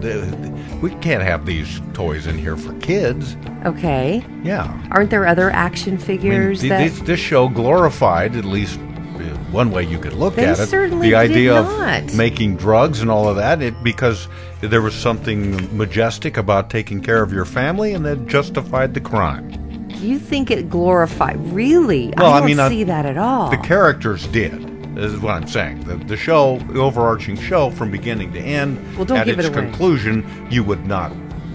[0.82, 4.24] we can't have these toys in here for kids." Okay.
[4.44, 4.80] Yeah.
[4.92, 6.90] Aren't there other action I mean, figures th- that?
[6.90, 10.68] this, this show glorified, at least uh, one way you could look They at it,
[10.68, 14.28] certainly the idea of making drugs and all of that, it, because
[14.62, 19.63] there was something majestic about taking care of your family, and that justified the crime.
[20.08, 21.38] You think it glorified?
[21.54, 22.14] Really?
[22.18, 23.50] Well, I I don't mean, uh, see that at all.
[23.50, 24.72] The characters did.
[24.98, 25.86] Is what I'm saying.
[25.86, 29.56] The, the show, the overarching show, from beginning to end, Well, at it its away.
[29.62, 31.12] conclusion, you would not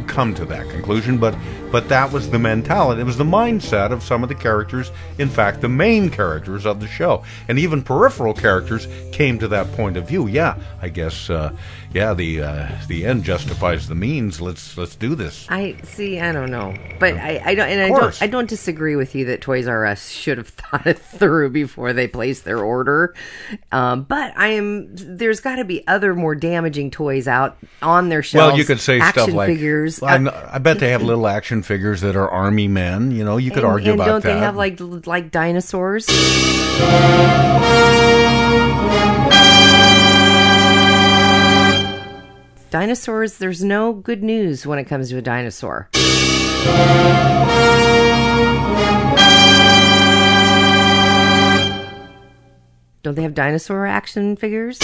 [0.09, 1.19] come to that conclusion.
[1.19, 1.37] But
[1.71, 3.01] but that was the mentality.
[3.01, 4.91] It was the mindset of some of the characters.
[5.19, 9.71] In fact, the main characters of the show, and even peripheral characters, came to that
[9.73, 10.27] point of view.
[10.27, 11.31] Yeah, I guess.
[11.31, 11.55] Uh,
[11.93, 14.41] yeah, the uh, the end justifies the means.
[14.41, 15.47] Let's let's do this.
[15.49, 16.21] I see.
[16.21, 19.25] I don't know, but I, I don't, and I don't, I don't disagree with you
[19.27, 23.15] that Toys R Us should have thought it through before they placed their order.
[23.73, 24.89] Um, but I am.
[24.95, 28.53] There's got to be other more damaging toys out on their shelves.
[28.53, 30.03] Well, you could say action stuff like, figures.
[30.03, 33.11] I, kn- I bet they have little action figures that are army men.
[33.11, 34.35] You know, you could and, argue and about don't that.
[34.35, 36.07] they have like like dinosaurs?
[42.71, 45.89] Dinosaurs, there's no good news when it comes to a dinosaur.
[53.03, 54.79] Don't they have dinosaur action figures?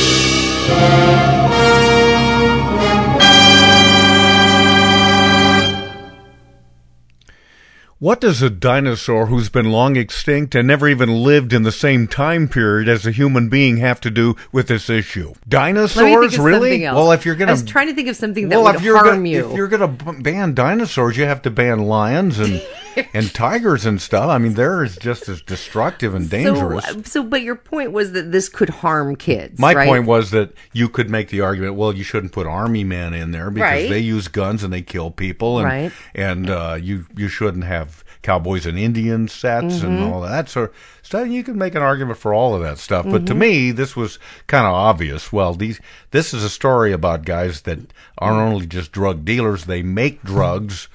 [8.01, 12.09] What does a dinosaur who's been long extinct and never even lived in the same
[12.09, 15.29] time period as a human being have to do with this issue?
[15.29, 16.83] Let me think Dinosaurs, really?
[16.83, 18.83] Well, if you're gonna, I was trying to think of something that well, would if
[18.83, 19.51] you're harm gonna, you.
[19.51, 22.61] if you're gonna ban dinosaurs, you have to ban lions and
[23.15, 24.29] and tigers and stuff.
[24.29, 26.85] I mean, they're just as destructive and dangerous.
[26.85, 29.59] So, so, but your point was that this could harm kids.
[29.59, 29.89] My right?
[29.89, 33.31] point was that you could make the argument, well, you shouldn't put army men in
[33.31, 33.89] there because Right.
[33.89, 35.93] they use guns and they kill people, and Right.
[36.15, 37.94] and uh, you you shouldn't have
[38.25, 40.11] cowboys and Indian sets and Mhm.
[40.11, 41.29] all that sort of stuff.
[41.29, 43.39] You can make an argument for all of that stuff, but to Mhm.
[43.39, 45.33] me, this was kind of obvious.
[45.33, 45.79] Well, these
[46.11, 47.79] this is a story about guys that
[48.19, 50.89] aren't only just drug dealers; they make drugs,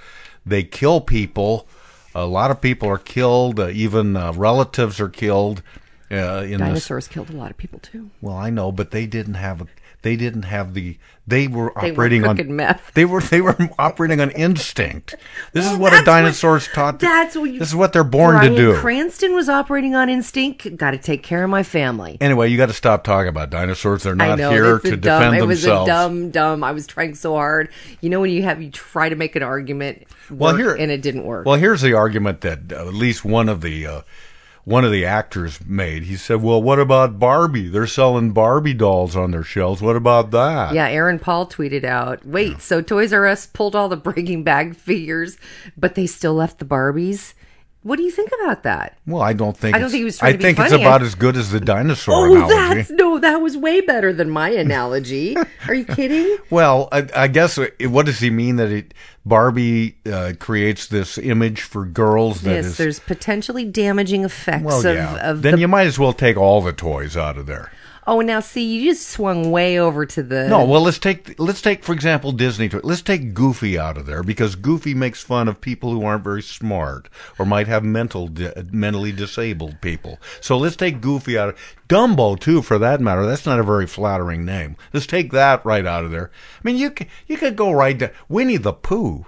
[0.45, 1.67] they kill people.
[2.15, 3.59] A lot of people are killed.
[3.59, 5.61] Uh, even uh, relatives are killed.
[6.11, 8.09] Uh, this Dinosaurs killed a lot of people too.
[8.21, 9.67] well, I know, but they didn't have a,
[10.01, 12.91] they didn't have the they were They were operating on meth.
[12.95, 15.13] They were they were operating on instinct.
[15.53, 16.99] This is what a dinosaur's taught.
[17.01, 17.59] To, That's what you.
[17.59, 18.75] this is what they're born Bryan to do.
[18.75, 20.75] Cranston was operating on instinct.
[20.75, 22.17] Got to take care of my family.
[22.19, 24.01] anyway, you got to stop talking about dinosaurs.
[24.03, 25.89] They're not know here to dumb, defend It was themselves.
[25.89, 26.63] a dumb, dumb.
[26.63, 27.69] I was trying so hard.
[28.01, 31.03] You know when you have you try to make an argument, Well, here and it
[31.03, 31.45] didn't work.
[31.45, 34.01] Well, here's the argument that uh, at least one of the uh,
[34.63, 36.03] one of the actors made.
[36.03, 37.69] He said, "Well, what about Barbie?
[37.69, 39.81] They're selling Barbie dolls on their shelves.
[39.81, 43.89] What about that?" Yeah, Aaron Paul tweeted out, "Wait, so Toys R Us pulled all
[43.89, 45.37] the Breaking Bad figures,
[45.77, 47.33] but they still left the Barbies."
[47.81, 48.97] What do you think about that?
[49.07, 49.73] Well, I don't think.
[49.73, 50.83] I don't think he was trying I to be think it's funny.
[50.83, 52.75] about as good as the dinosaur Oh, analogy.
[52.75, 55.37] that's no, that was way better than my analogy.
[55.67, 56.37] Are you kidding?
[56.49, 58.93] Well, I, I guess uh, what does he mean that it
[59.25, 64.79] Barbie uh, creates this image for girls that is yes, there's potentially damaging effects well,
[64.79, 65.15] of, yeah.
[65.29, 65.59] of then the.
[65.61, 67.71] you might as well take all the toys out of there.
[68.07, 70.47] Oh, now see, you just swung way over to the.
[70.47, 72.69] No, well, let's take let's take for example Disney.
[72.69, 76.41] Let's take Goofy out of there because Goofy makes fun of people who aren't very
[76.41, 78.29] smart or might have mental
[78.71, 80.19] mentally disabled people.
[80.41, 83.25] So let's take Goofy out of Dumbo too, for that matter.
[83.25, 84.75] That's not a very flattering name.
[84.93, 86.31] Let's take that right out of there.
[86.57, 89.25] I mean, you c- you could go right to Winnie the Pooh.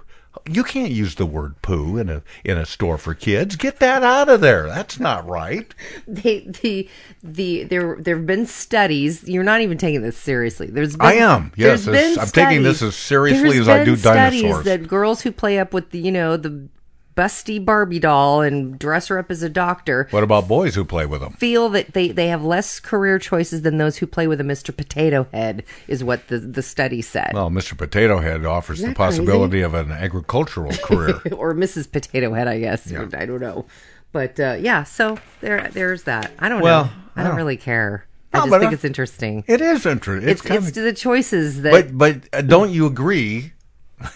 [0.48, 3.56] You can't use the word poo in a in a store for kids.
[3.56, 4.66] Get that out of there.
[4.66, 5.74] That's not right.
[6.06, 6.88] They, the
[7.22, 9.28] the there there have been studies.
[9.28, 10.66] You're not even taking this seriously.
[10.68, 11.52] There's been, I am.
[11.56, 14.64] Yes, there's it's- been I'm taking this as seriously there's as I do studies dinosaurs.
[14.64, 16.68] That girls who play up with the you know the
[17.16, 21.06] busty Barbie doll and dress her up as a doctor What about boys who play
[21.06, 21.32] with them?
[21.34, 24.76] feel that they, they have less career choices than those who play with a Mr.
[24.76, 27.32] Potato Head, is what the, the study said.
[27.34, 27.76] Well, Mr.
[27.76, 29.18] Potato Head offers the that crazy?
[29.18, 31.20] possibility of an agricultural career.
[31.36, 31.90] or Mrs.
[31.90, 32.90] Potato Head, I guess.
[32.90, 33.06] Yeah.
[33.14, 33.66] I don't know.
[34.12, 36.32] But uh, yeah, so there there's that.
[36.38, 36.90] I don't Well, know.
[37.16, 38.06] I don't really care.
[38.34, 39.44] No, I just but think I- it's interesting.
[39.46, 40.28] it is interesting.
[40.28, 43.51] It's, It's, it's of, the choices that but but uh, don't you agree?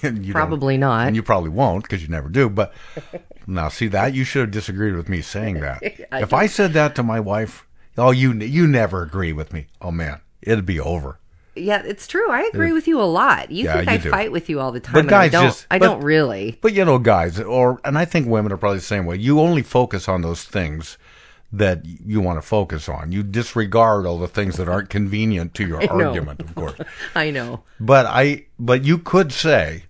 [0.32, 1.06] Probably not.
[1.06, 2.48] and you probably won't because you never do.
[2.48, 2.72] But
[3.46, 5.82] now, see that you should have disagreed with me saying that.
[6.12, 7.66] I if I said that to my wife,
[7.98, 9.66] oh, you you never agree with me.
[9.80, 11.18] Oh man, it'd be over.
[11.54, 12.30] yeah, it's true.
[12.30, 13.50] I agree with you a lot.
[13.50, 14.10] You Yeah, think you I do.
[14.10, 15.44] fight with you all the time, But and I guys don't.
[15.44, 16.58] just- I but- don't really.
[16.60, 19.16] But you know, guys, or and I think women are probably the same way.
[19.16, 20.98] You only focus on those things
[21.52, 23.12] that you want to focus on.
[23.12, 26.78] You disregard all the things that aren't convenient to your argument, of course.
[27.14, 27.62] I know.
[27.80, 29.84] But I but you could say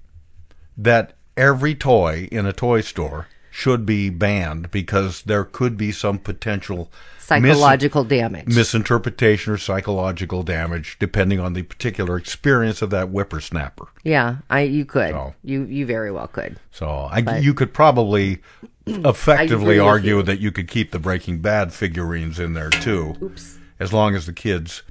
[0.77, 6.19] that every toy in a toy store should be banned because there could be some
[6.19, 8.47] potential mis- Psychological damage.
[8.55, 13.87] misinterpretation or psychological damage depending on the particular experience of that whippersnapper.
[14.05, 15.11] yeah, I you could.
[15.12, 16.59] So- You you very well could.
[16.71, 18.42] So I, you could probably
[18.87, 20.22] effectively argue you.
[20.22, 23.59] that you could keep the Breaking Bad figurines in there too, Oops.
[23.81, 24.83] as long as the kids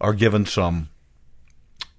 [0.00, 0.88] are given some,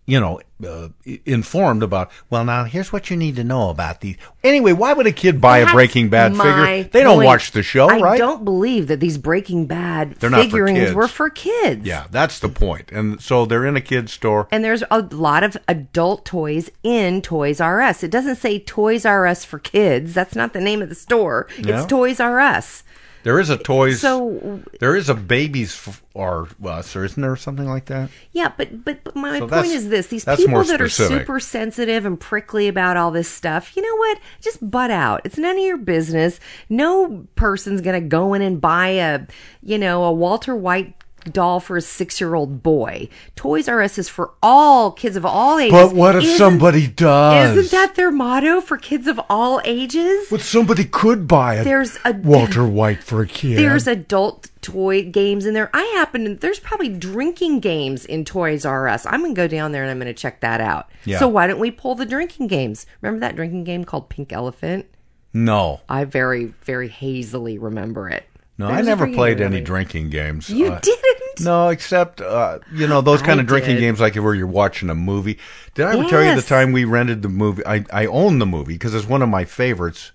[0.06, 0.89] you know, uh,
[1.26, 2.12] informed about.
[2.30, 4.18] Well, now here's what you need to know about these.
[4.44, 6.84] Anyway, why would a kid buy a Breaking Bad figure?
[6.84, 7.26] They don't point.
[7.26, 8.13] watch the show, I right?
[8.13, 11.86] I don't believe that these Breaking Bad They're not for figurines were for kids.
[11.86, 12.91] Yeah, that's the point.
[12.91, 14.48] And so they're in a kid's store.
[14.52, 18.04] And there's a lot of adult toys in Toys R Us.
[18.04, 20.13] It doesn't say Toys R Us for kids.
[20.13, 21.48] That's not the name of the store.
[21.58, 22.84] It's Toys R Us.
[23.26, 24.02] There is a toys.
[24.02, 28.12] So- there is a babies f- or us, or isn't there something like that?
[28.34, 32.06] Yeah, but but, but my So point is this: these people that are super sensitive
[32.06, 34.20] and prickly about all this stuff, you know what?
[34.42, 35.22] Just butt out.
[35.26, 36.40] It's none of your business.
[36.70, 39.22] No person's gonna go in and buy a,
[39.64, 40.94] you know, a Walter White
[41.26, 43.10] doll for a six-year-old boy.
[43.36, 45.72] Toys R Us is for all kids of all ages.
[45.72, 47.58] But what if Isn't- somebody does?
[47.58, 50.28] Isn't that their motto for kids of all ages?
[50.30, 53.58] But somebody could buy a There's a- Walter White for a kid.
[53.58, 55.70] There's adult toy games in there.
[55.74, 59.06] I happen to, there's probably drinking games in Toys R Us.
[59.06, 60.90] I'm going to go down there and I'm going to check that out.
[61.06, 61.20] Yeah.
[61.20, 62.86] So why don't we pull the drinking games?
[63.02, 64.86] Remember that drinking game called Pink Elephant?
[65.34, 68.24] no, I very, very hazily remember it.
[68.58, 68.68] No.
[68.68, 70.50] There I never played any drinking games.
[70.50, 71.41] You Uh, didn't?
[71.41, 73.82] No, except uh, you know those kind I of drinking did.
[73.82, 75.38] games, like where you're watching a movie.
[75.74, 77.65] Did I ever tell you the time we rented the movie?
[77.65, 80.12] I I own the movie because it's one of my favorites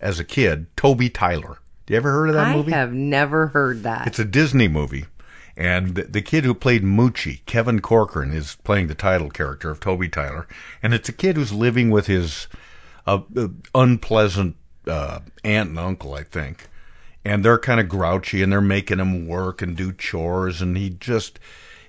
[0.00, 0.74] as a kid.
[0.76, 1.58] Toby Tyler.
[1.84, 2.72] Do you ever heard of that I movie?
[2.72, 4.06] I have never heard that.
[4.06, 5.04] It's a Disney movie.
[5.54, 9.80] And the, the kid who played Moochie, Kevin Corcoran, is playing the title character of
[9.80, 10.46] Toby Tyler.
[10.82, 12.46] And it's a kid who's living with his
[13.06, 16.68] uh, uh, unpleasant uh, aunt and uncle, I think.
[17.24, 20.60] And they're kind of grouchy and they're making him work and do chores.
[20.60, 21.38] And he just.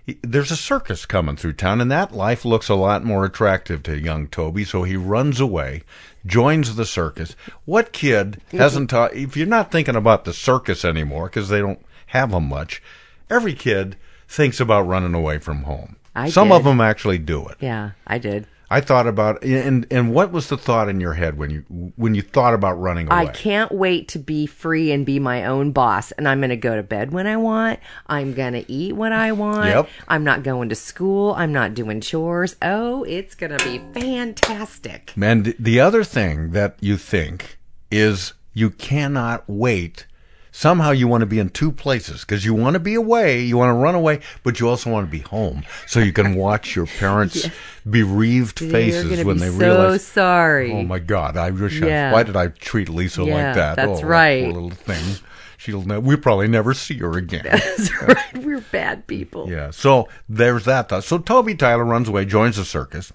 [0.05, 3.81] he- There's a circus coming through town, and that life looks a lot more attractive
[3.83, 4.63] to young Toby.
[4.63, 5.81] So he runs away,
[6.25, 7.35] joins the circus.
[7.65, 9.15] What kid hasn't taught?
[9.15, 12.81] If you're not thinking about the circus anymore, because they don't have them much,
[13.29, 13.95] every kid
[14.27, 15.95] thinks about running away from home.
[16.15, 17.57] I Some of them actually do it.
[17.59, 18.45] yeah, I did.
[18.73, 21.59] I thought about and and what was the thought in your head when you
[21.95, 23.17] when you thought about running away?
[23.17, 26.11] I can't wait to be free and be my own boss.
[26.13, 27.79] And I'm going to go to bed when I want.
[28.07, 29.67] I'm going to eat what I want.
[29.67, 29.89] Yep.
[30.07, 31.35] I'm not going to school.
[31.35, 32.55] I'm not doing chores.
[32.63, 35.13] Oh, it's going to be fantastic.
[35.21, 37.59] And the other thing that you think
[37.91, 40.07] is you cannot wait
[40.53, 43.57] somehow you want to be in two places because you want to be away, you
[43.57, 46.75] want to run away, but you also want to be home so you can watch
[46.75, 47.49] your parents'
[47.89, 49.93] bereaved faces when be they so realize.
[49.93, 50.71] Oh sorry.
[50.71, 51.35] Oh my God!
[51.35, 51.81] I wish.
[51.81, 52.11] Yeah.
[52.11, 53.75] I, why did I treat Lisa Yeah, like that?
[53.75, 54.45] that's oh, that right.
[54.45, 55.17] Poor little thing.
[55.57, 55.83] She'll.
[55.83, 57.43] Ne- we probably never see her again.
[57.45, 58.37] That's right.
[58.39, 59.49] We're bad people.
[59.49, 59.71] Yeah.
[59.71, 61.05] So there's that thought.
[61.05, 63.13] So Toby Tyler runs away, joins the circus,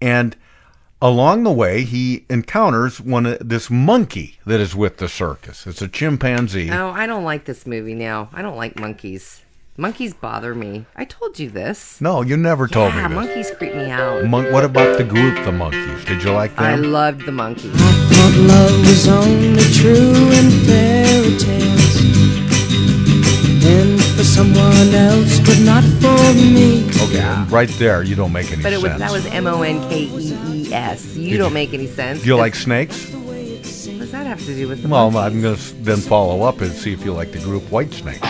[0.00, 0.34] and
[1.00, 5.66] along the way he encounters one of this monkey that is with the circus.
[5.66, 6.70] It's a chimpanzee.
[6.70, 8.28] Oh, I don't like this movie now.
[8.32, 9.42] I don't like monkeys.
[9.76, 10.86] Monkeys bother me.
[10.96, 12.00] I told you this.
[12.00, 13.26] No, you never told yeah, me this.
[13.26, 14.24] monkeys creep me out.
[14.24, 16.04] Mon- what about the group, the monkeys?
[16.04, 16.64] Did you like them?
[16.64, 17.70] I loved the monkeys.
[17.76, 17.78] I
[18.10, 21.78] Thought love was only true in fairy tales.
[23.70, 26.88] And for someone else, but not for me.
[27.04, 28.98] okay, and right there, you don't make any But it was sense.
[29.00, 31.16] that was M O N K E E S.
[31.16, 32.20] You Did don't you- make any sense.
[32.22, 33.10] Do you like snakes?
[33.12, 35.16] What does that have to do with the Well?
[35.16, 38.20] I'm going to then follow up and see if you like the group Whitesnake.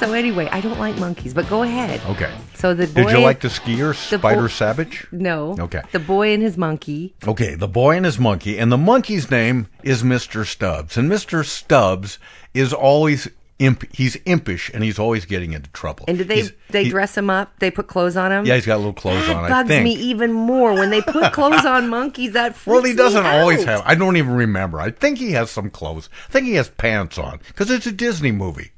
[0.00, 2.00] So anyway, I don't like monkeys, but go ahead.
[2.10, 2.30] Okay.
[2.54, 5.10] So the boy, Did you like the skier, the Spider bo- Sabich?
[5.10, 5.56] No.
[5.58, 5.82] Okay.
[5.92, 7.14] The boy and his monkey.
[7.26, 10.44] Okay, the boy and his monkey, and the monkey's name is Mr.
[10.44, 11.44] Stubbs, and Mr.
[11.44, 12.18] Stubbs
[12.52, 13.28] is always
[13.58, 13.84] imp.
[13.94, 16.04] He's impish, and he's always getting into trouble.
[16.08, 17.58] And did they He's- they he- dress him up?
[17.58, 18.44] They put clothes on him.
[18.44, 19.44] Yeah, he's got little clothes that on.
[19.44, 22.32] I bugs me even more when they put clothes on monkeys.
[22.32, 23.66] That freaks Well, he doesn't always out.
[23.66, 23.82] have.
[23.86, 24.78] I don't even remember.
[24.78, 26.10] I think he has some clothes.
[26.28, 28.72] I think he has pants on because it's a Disney movie.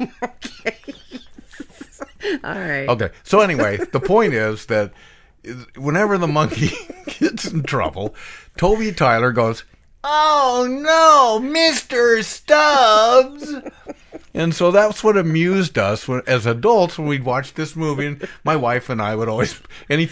[2.44, 2.88] All right.
[2.88, 3.10] Okay.
[3.22, 4.92] So anyway, the point is that
[5.76, 6.70] whenever the monkey
[7.18, 8.14] gets in trouble,
[8.56, 9.64] Toby Tyler goes,
[10.04, 13.54] "Oh no, Mister Stubbs!"
[14.34, 18.06] And so that's what amused us when, as adults when we'd watch this movie.
[18.06, 20.08] And my wife and I would always, any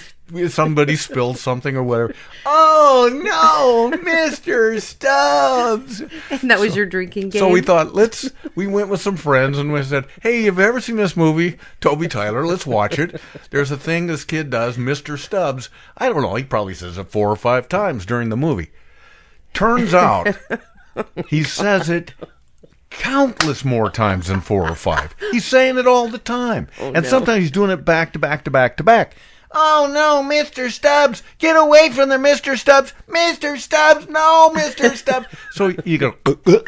[0.48, 2.14] somebody spilled something or whatever.
[2.44, 6.00] Oh no, Mister Stubbs!
[6.30, 7.40] And that was your drinking game.
[7.40, 8.30] So we thought, let's.
[8.54, 11.58] We went with some friends and we said, "Hey, have you ever seen this movie,
[11.80, 12.46] Toby Tyler?
[12.46, 15.70] Let's watch it." There's a thing this kid does, Mister Stubbs.
[15.96, 16.34] I don't know.
[16.34, 18.70] He probably says it four or five times during the movie.
[19.54, 20.36] Turns out,
[21.28, 22.12] he says it
[22.91, 25.14] countless more times than four or five.
[25.32, 27.03] He's saying it all the time, and no.
[27.03, 29.14] sometimes he's doing it back to back to back to back.
[29.51, 30.70] Oh no, Mr.
[30.70, 32.59] Stubbs, get away from there, Mr.
[32.59, 33.57] Stubbs, Mr.
[33.57, 34.91] Stubbs, no, Mr.
[34.97, 35.26] Stubbs.
[35.53, 36.64] So you go, uh, the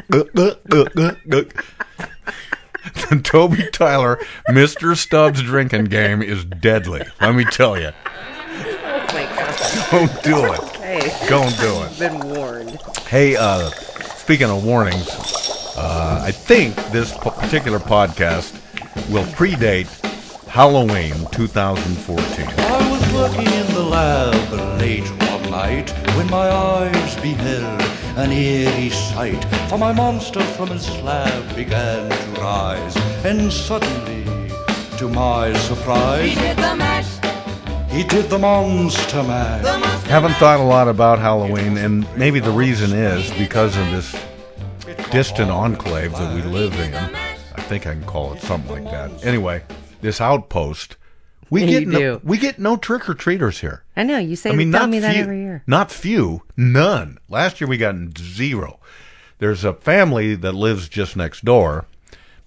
[3.23, 4.19] Toby Tyler,
[4.49, 4.97] Mr.
[4.97, 7.03] Stubbs drinking game is deadly.
[7.21, 7.91] Let me tell you.
[7.93, 9.57] Oh my god.
[9.91, 10.61] Don't do it.
[10.61, 11.13] Okay.
[11.29, 11.99] Don't do it.
[11.99, 12.79] Been warned.
[13.07, 15.07] Hey, uh, speaking of warnings,
[15.77, 18.55] uh, I think this particular podcast
[19.11, 19.89] will predate
[20.47, 22.47] Halloween 2014.
[22.59, 27.81] I was working in the lab late one night when my eyes beheld
[28.19, 29.43] an eerie sight.
[29.69, 34.25] For my monster from his slab began to rise, and suddenly,
[34.99, 37.91] to my surprise, He did the mash.
[37.91, 39.65] he did the monster mash.
[40.07, 44.13] Haven't thought a lot about Halloween, and maybe the reason is because of this
[45.11, 46.95] distant enclave that we live in.
[46.95, 49.25] I think I can call it something like that.
[49.25, 49.63] Anyway,
[50.01, 50.97] this outpost,
[51.51, 52.21] we get no, do.
[52.23, 53.83] we get no trick or treaters here.
[53.97, 55.65] I know you say I mean, tell me that every year.
[55.67, 57.19] Not few, none.
[57.29, 58.79] Last year we got zero.
[59.39, 61.87] There's a family that lives just next door,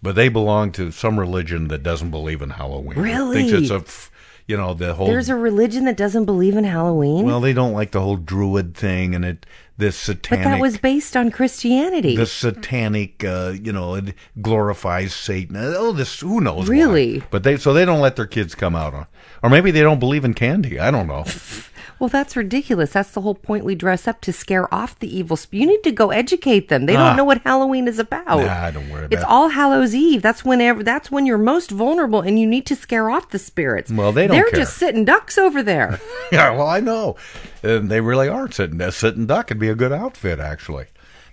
[0.01, 2.97] but they belong to some religion that doesn't believe in Halloween.
[2.97, 3.37] Really?
[3.37, 4.11] Thinks it's a, f-
[4.47, 5.07] you know, the whole.
[5.07, 7.25] There's a religion that doesn't believe in Halloween.
[7.25, 9.45] well, they don't like the whole druid thing and it
[9.77, 10.57] this satanic but satanic.
[10.57, 12.15] that was based on Christianity.
[12.15, 15.55] the satanic, uh, you know, it glorifies Satan.
[15.57, 16.69] Oh, this who knows?
[16.69, 16.75] why.
[16.75, 17.23] Really?
[17.31, 19.07] But they so they don't let their kids come out on,
[19.41, 20.79] or maybe they don't believe in candy.
[20.79, 21.25] I don't know.
[22.03, 22.91] well, that's ridiculous.
[22.91, 23.63] That's the whole point.
[23.63, 25.37] We dress up to scare off the evil.
[25.39, 26.85] Sp- you need to go educate them.
[26.85, 27.07] They Ah.
[27.07, 28.25] don't know what Halloween is about.
[28.39, 29.27] Nah, don't worry about It's it.
[29.29, 30.21] All Hallows Eve.
[30.21, 30.83] That's whenever.
[30.83, 33.89] That's when you're most vulnerable, and you need to scare off the spirits.
[33.89, 34.59] Well, they don't They're care.
[34.59, 35.97] just sitting ducks over there.
[36.33, 37.15] yeah, well, I know.
[37.63, 40.87] And they really are sitting sitting duck would be a good outfit actually.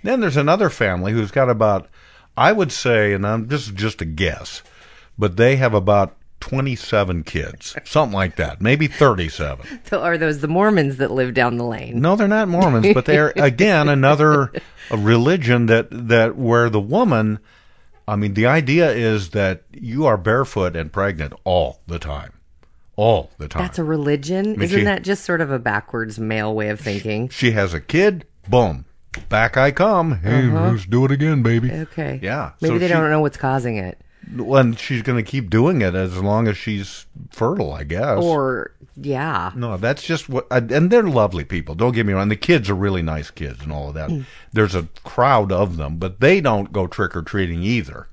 [0.04, 1.88] Then there's another family who's got about
[2.36, 4.62] I would say, and I'm is just a guess,
[5.18, 9.80] but they have about 27 kids, something like that, maybe 37.
[9.84, 12.00] So are those the Mormons that live down the lane?
[12.00, 14.52] No, they're not Mormons, but they're again another
[14.90, 17.38] a religion that that where the woman.
[18.08, 22.32] I mean, the idea is that you are barefoot and pregnant all the time,
[22.96, 23.62] all the time.
[23.62, 24.52] That's a religion.
[24.52, 27.28] mean, Isn't she- that just sort of a backwards male way of thinking?
[27.28, 28.84] she has a kid, boom,
[29.28, 30.18] back I come.
[30.20, 30.70] Hey, Uh-huh.
[30.72, 31.70] let's do it again, baby.
[31.70, 32.18] Okay.
[32.22, 32.50] Yeah.
[32.60, 34.00] Maybe so they she- don't know what's causing it.
[34.36, 38.22] Well, she's going to keep doing it as long as she's fertile, I guess.
[38.22, 40.46] Or yeah, no, that's just what.
[40.50, 41.74] And they're lovely people.
[41.74, 42.28] Don't get me wrong.
[42.28, 44.10] The kids are really nice kids and all of that.
[44.10, 44.24] Mm.
[44.52, 48.06] There's a crowd of them, but they don't go trick or treating either.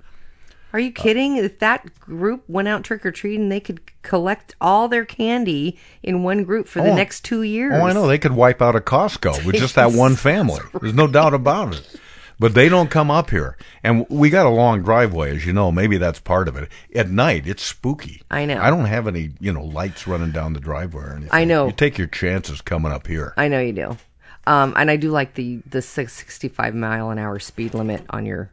[0.73, 1.37] Are you kidding?
[1.37, 6.23] If that group went out trick or treating, they could collect all their candy in
[6.23, 6.95] one group for the Oh.
[6.95, 7.73] next two years.
[7.75, 8.05] Oh, I know.
[8.05, 10.59] They could wipe out a Costco with just that one family.
[10.79, 11.95] There's no doubt about it.
[12.39, 13.57] But they don't come up here.
[13.83, 15.71] And we got a long driveway, as you know.
[15.71, 16.69] Maybe that's part of it.
[16.93, 18.21] At night, it's spooky.
[18.29, 18.61] I know.
[18.61, 21.29] I don't have any, you know, lights running down the driveway or anything.
[21.31, 21.67] I know.
[21.67, 23.33] You take your chances coming up here.
[23.37, 23.97] I know you do.
[24.45, 28.25] Um, and I do like the the six- 65 mile an hour speed limit on
[28.25, 28.51] your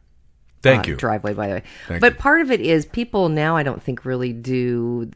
[0.65, 0.95] Thank uh, you.
[0.97, 1.33] driveway.
[1.33, 2.19] By the way, Thank but you.
[2.19, 3.55] part of it is people now.
[3.55, 5.09] I don't think really do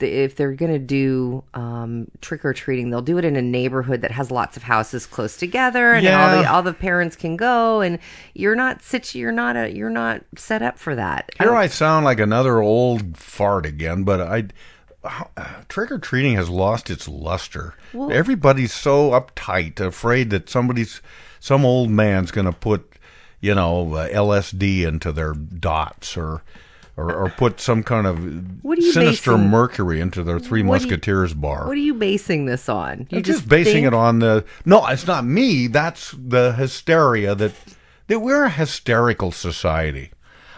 [0.00, 4.02] if they're going to do um, trick or treating, they'll do it in a neighborhood
[4.02, 7.80] that has lots of houses close together, and all the all the parents can go.
[7.80, 7.98] And
[8.34, 11.30] you're not sit you're not a you're not set up for that.
[11.38, 14.48] Here I sound like another old fart again, but I
[15.68, 17.74] trick or treating has lost its luster.
[17.92, 21.00] Well- Everybody's so uptight, afraid that somebody's
[21.38, 22.89] some old man's going to put,
[23.40, 26.42] you know, uh, LSD into their dots or.
[26.96, 30.60] Or, or put some kind of What are you sinister basing- mercury into their Three
[30.60, 31.66] do you- Musketeers bar.
[31.66, 33.06] What are you basing this on?
[33.08, 37.52] You I'm just, basing it on the no it's not me that's the hysteria that
[38.08, 40.10] that we're a hysterical society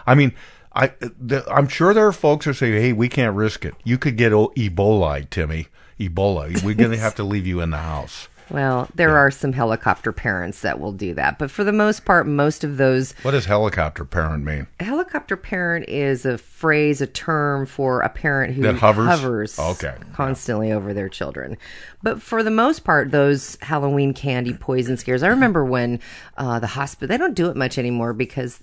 [0.05, 0.33] i mean
[0.75, 3.97] i the, i'm sure there are folks who say hey we can't risk it you
[3.97, 5.67] could get o- ebola timmy
[5.97, 9.53] ebola we're going to have to leave you in the house Well, there are some
[9.53, 13.31] helicopter parents that will do that, but for the most part, most of those what
[13.31, 18.61] does helicopter parent mean helicopter parent is a phrase, a term for a parent who
[18.61, 19.57] That hovers?
[19.59, 19.95] Okay.
[20.13, 21.57] constantly over their children.
[22.01, 25.23] But for the most part, those Halloween candy poison scares.
[25.23, 25.99] I remember when
[26.37, 27.07] uh, the hospital.
[27.07, 28.61] They don't do it much anymore because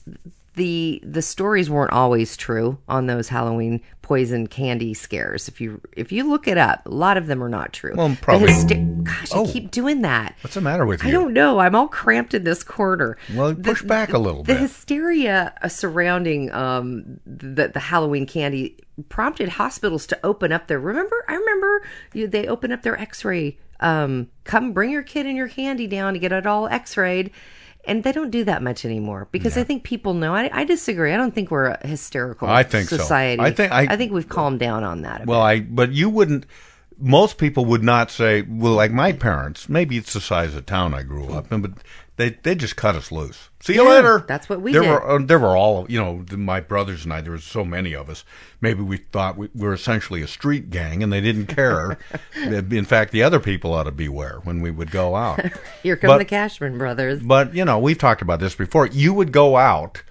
[0.55, 5.47] the the stories weren't always true on those Halloween poison candy scares.
[5.49, 7.95] If you if you look it up, a lot of them are not true.
[7.97, 9.47] Well, The probably- hyster- Gosh, Oh.
[9.49, 10.37] I keep doing that.
[10.43, 11.59] what's the matter with you I don't know.
[11.61, 13.17] I'm all cramped in this corner.
[13.35, 18.27] well push back a little The bit The hysteria uh, surrounding um, the the Halloween
[18.27, 18.77] candy
[19.09, 20.79] prompted hospitals to open up their.
[20.81, 21.83] Remember, I remember
[22.13, 23.57] you, they opened up their X-ray.
[23.79, 27.31] Um, come bring your kid and your candy down to get it all X-rayed,
[27.87, 30.35] and they don't do that much anymore because I think people know.
[30.35, 31.13] I, I disagree.
[31.13, 32.49] I don't think we're a hysterical.
[32.49, 32.97] I think so.
[32.99, 33.43] society.
[33.43, 35.23] I think- I- I think we've calmed down on that.
[35.23, 36.47] A Well, I but you wouldn't.
[37.03, 39.69] Most people would not say, well, like my parents.
[39.71, 41.71] Maybe it's the size of town I grew up in, but
[42.21, 43.49] they they just cut us loose.
[43.61, 44.25] See you Yeah, later.
[44.29, 44.91] that's what we there did.
[44.91, 46.25] Were, uh, there were all you know.
[46.37, 47.21] My brothers and I.
[47.21, 48.25] There was so many of us.
[48.61, 51.99] Maybe we thought we were essentially a street gang, and they didn't care.
[52.37, 55.41] in fact, the other people ought to beware when we would go out.
[55.83, 57.23] Here come But- the Cashman brothers.
[57.23, 58.87] But you know, we've talked about this before.
[58.87, 60.03] You would go out,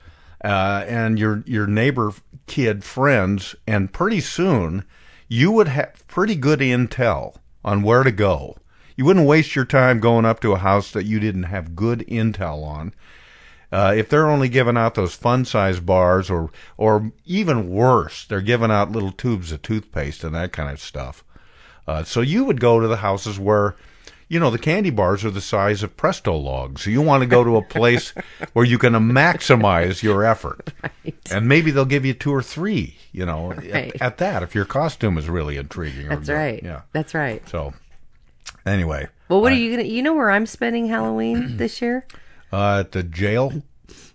[0.43, 2.11] uh, and your your neighbor
[2.47, 4.83] kid friends, and pretty soon
[5.27, 8.55] you would have pretty good intel on where to go.
[8.99, 11.99] You wouldn't waste your time going up to a house that you didn't have good
[12.09, 12.93] intel on.
[13.71, 18.41] Uh, if they're only giving out those fun size bars, or or even worse, they're
[18.41, 21.23] giving out little tubes of toothpaste and that kind of stuff.
[21.87, 23.77] Uh, so you would go to the houses where,
[24.27, 26.81] you know, the candy bars are the size of Presto logs.
[26.83, 28.09] So you want to go to a place
[28.51, 30.73] where you can maximize your effort,
[31.31, 32.97] and maybe they'll give you two or three.
[33.13, 34.01] You know, at- Right.
[34.01, 36.09] at, that if your costume is really intriguing.
[36.09, 36.33] That's good.
[36.33, 36.61] right.
[36.61, 36.81] Yeah.
[36.91, 37.47] That's right.
[37.47, 37.73] So,
[38.69, 39.87] anyway, Well, what I- are you gonna?
[39.87, 42.05] You know where I'm spending Halloween this year?
[42.53, 43.61] uh, at the jail?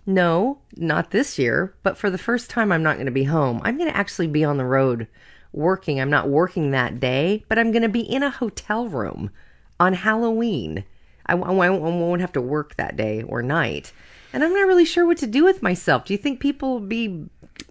[0.05, 1.73] No, not this year.
[1.83, 3.59] But for the first time, I'm not going to be home.
[3.63, 5.07] I'm going to actually be on the road
[5.51, 5.99] working.
[5.99, 9.31] I'm not working that day, but I'm going to be in a hotel room
[9.79, 10.83] on Halloween.
[11.25, 13.93] I, I won't- I won't have to work that day or night.
[14.31, 16.05] And I'm not really sure what to do with myself.
[16.05, 17.25] Do you think people will be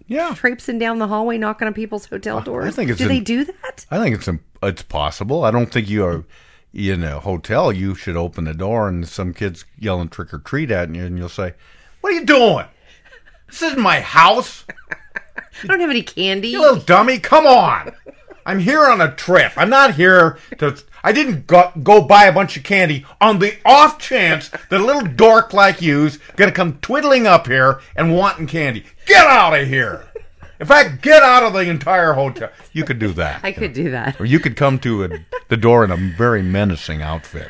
[0.07, 0.33] yeah.
[0.35, 2.65] traipsing down the hallway knocking on people's hotel doors?
[2.65, 3.85] I think it's do in- they do that?
[3.91, 4.27] I think it's
[4.63, 5.45] it's possible.
[5.45, 6.25] I don't think you are
[6.75, 7.71] in a hotel.
[7.71, 11.17] You should open the door and some kids yelling trick or treat at you, and
[11.17, 11.53] you'll say,
[12.01, 12.65] "What are you doing?
[13.47, 14.65] This isn't my house,
[15.63, 16.49] I don't have any candy.
[16.49, 17.19] you little dummy.
[17.19, 17.93] Come on."
[18.47, 19.53] I'm here on a trip.
[19.57, 20.77] I'm not here to.
[21.03, 24.83] I didn't go, go buy a bunch of candy on the off chance that a
[24.83, 28.85] little dork like you's gonna come twiddling up here and wanting candy.
[29.07, 30.07] Get out of here!
[30.59, 32.49] In fact, get out of the entire hotel.
[32.71, 33.41] You could do that.
[33.43, 34.19] I could do that.
[34.19, 35.09] Or you could come to a,
[35.49, 37.49] the door in a very menacing outfit.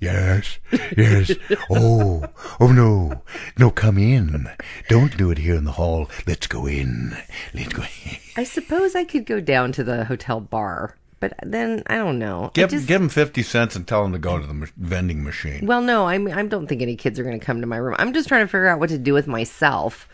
[0.00, 0.58] Yes,
[0.96, 1.32] yes.
[1.68, 2.24] Oh,
[2.58, 3.22] oh no.
[3.58, 4.48] No, come in.
[4.88, 6.08] Don't do it here in the hall.
[6.26, 7.16] Let's go in.
[7.52, 8.16] Let's go in.
[8.36, 12.46] I suppose I could go down to the hotel bar, but then I don't know.
[12.46, 14.66] I Give, just- give him 50 cents and tell him to go to the ma-
[14.78, 15.66] vending machine.
[15.66, 17.76] Well, no, I mean, I don't think any kids are going to come to my
[17.76, 17.94] room.
[17.98, 20.08] I'm just trying to figure out what to do with myself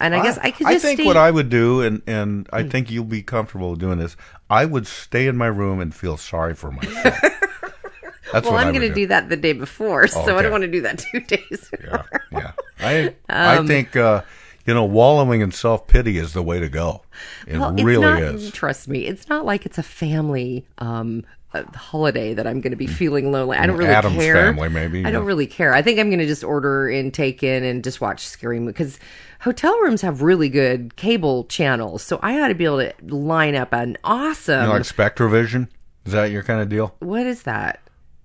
[0.00, 1.06] And I, guess I could I think stay.
[1.06, 4.16] what I would do, and and I think you'll be comfortable doing this.
[4.48, 7.20] I would stay in my room and feel sorry for myself.
[8.32, 10.52] That's well, what I'm going to would do that the day before, so I don't
[10.52, 11.70] want to do that two days.
[11.84, 12.52] Yeah, yeah.
[12.78, 14.22] I I Um, think uh,
[14.66, 17.02] you know wallowing in self pity is the way to go.
[17.46, 18.50] It well, really not, is.
[18.52, 22.76] Trust me, it's not like it's a family um, a holiday that I'm going to
[22.76, 23.56] be feeling lonely.
[23.56, 24.34] I don't really Addams care.
[24.36, 25.74] Family, maybe, I don't really care.
[25.74, 28.74] I think I'm going to just order and take in and just watch scary movies
[28.74, 28.98] because
[29.40, 33.54] hotel rooms have really good cable channels, so I ought to be able to line
[33.54, 34.60] up an awesome.
[34.62, 35.68] You know, like SpectraVision.
[36.06, 36.94] Is that your kind of deal?
[37.00, 37.80] what is that?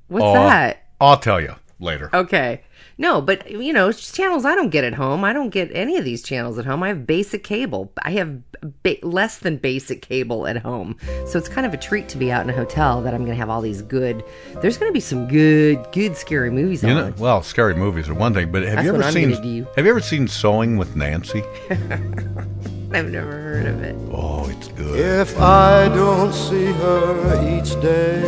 [0.08, 0.84] What's Oh, that?
[1.02, 2.10] I'll tell you later.
[2.14, 2.62] Okay.
[2.98, 5.24] No, but you know, it's just channels I don't get at home.
[5.26, 6.82] I don't get any of these channels at home.
[6.84, 7.92] I have basic cable.
[8.04, 8.40] I have
[8.84, 10.96] ba- less than basic cable at home.
[11.28, 13.32] So it's kind of a treat to be out in a hotel that I'm going
[13.32, 14.24] to have all these good.
[14.62, 16.96] There's going to be some good, good scary movies You on.
[16.96, 19.32] know, well, scary movies are one thing, but have That's you ever what I'm seen?
[19.32, 19.74] gonna.
[19.76, 21.44] Have you ever seen Sewing with Nancy?
[21.70, 23.96] I've never heard of it.
[24.14, 24.98] Oh, it's good.
[24.98, 28.24] If I don't see her each day,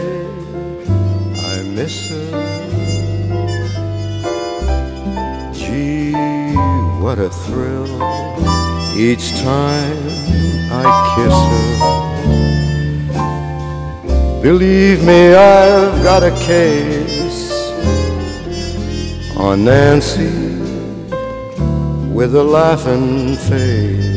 [1.39, 2.66] I miss her.
[7.01, 7.88] What a thrill
[8.97, 9.97] each time
[10.71, 11.78] I kiss her.
[14.41, 17.51] Believe me, I've got a case
[19.38, 20.57] on Nancy
[22.13, 24.16] with a laughing face.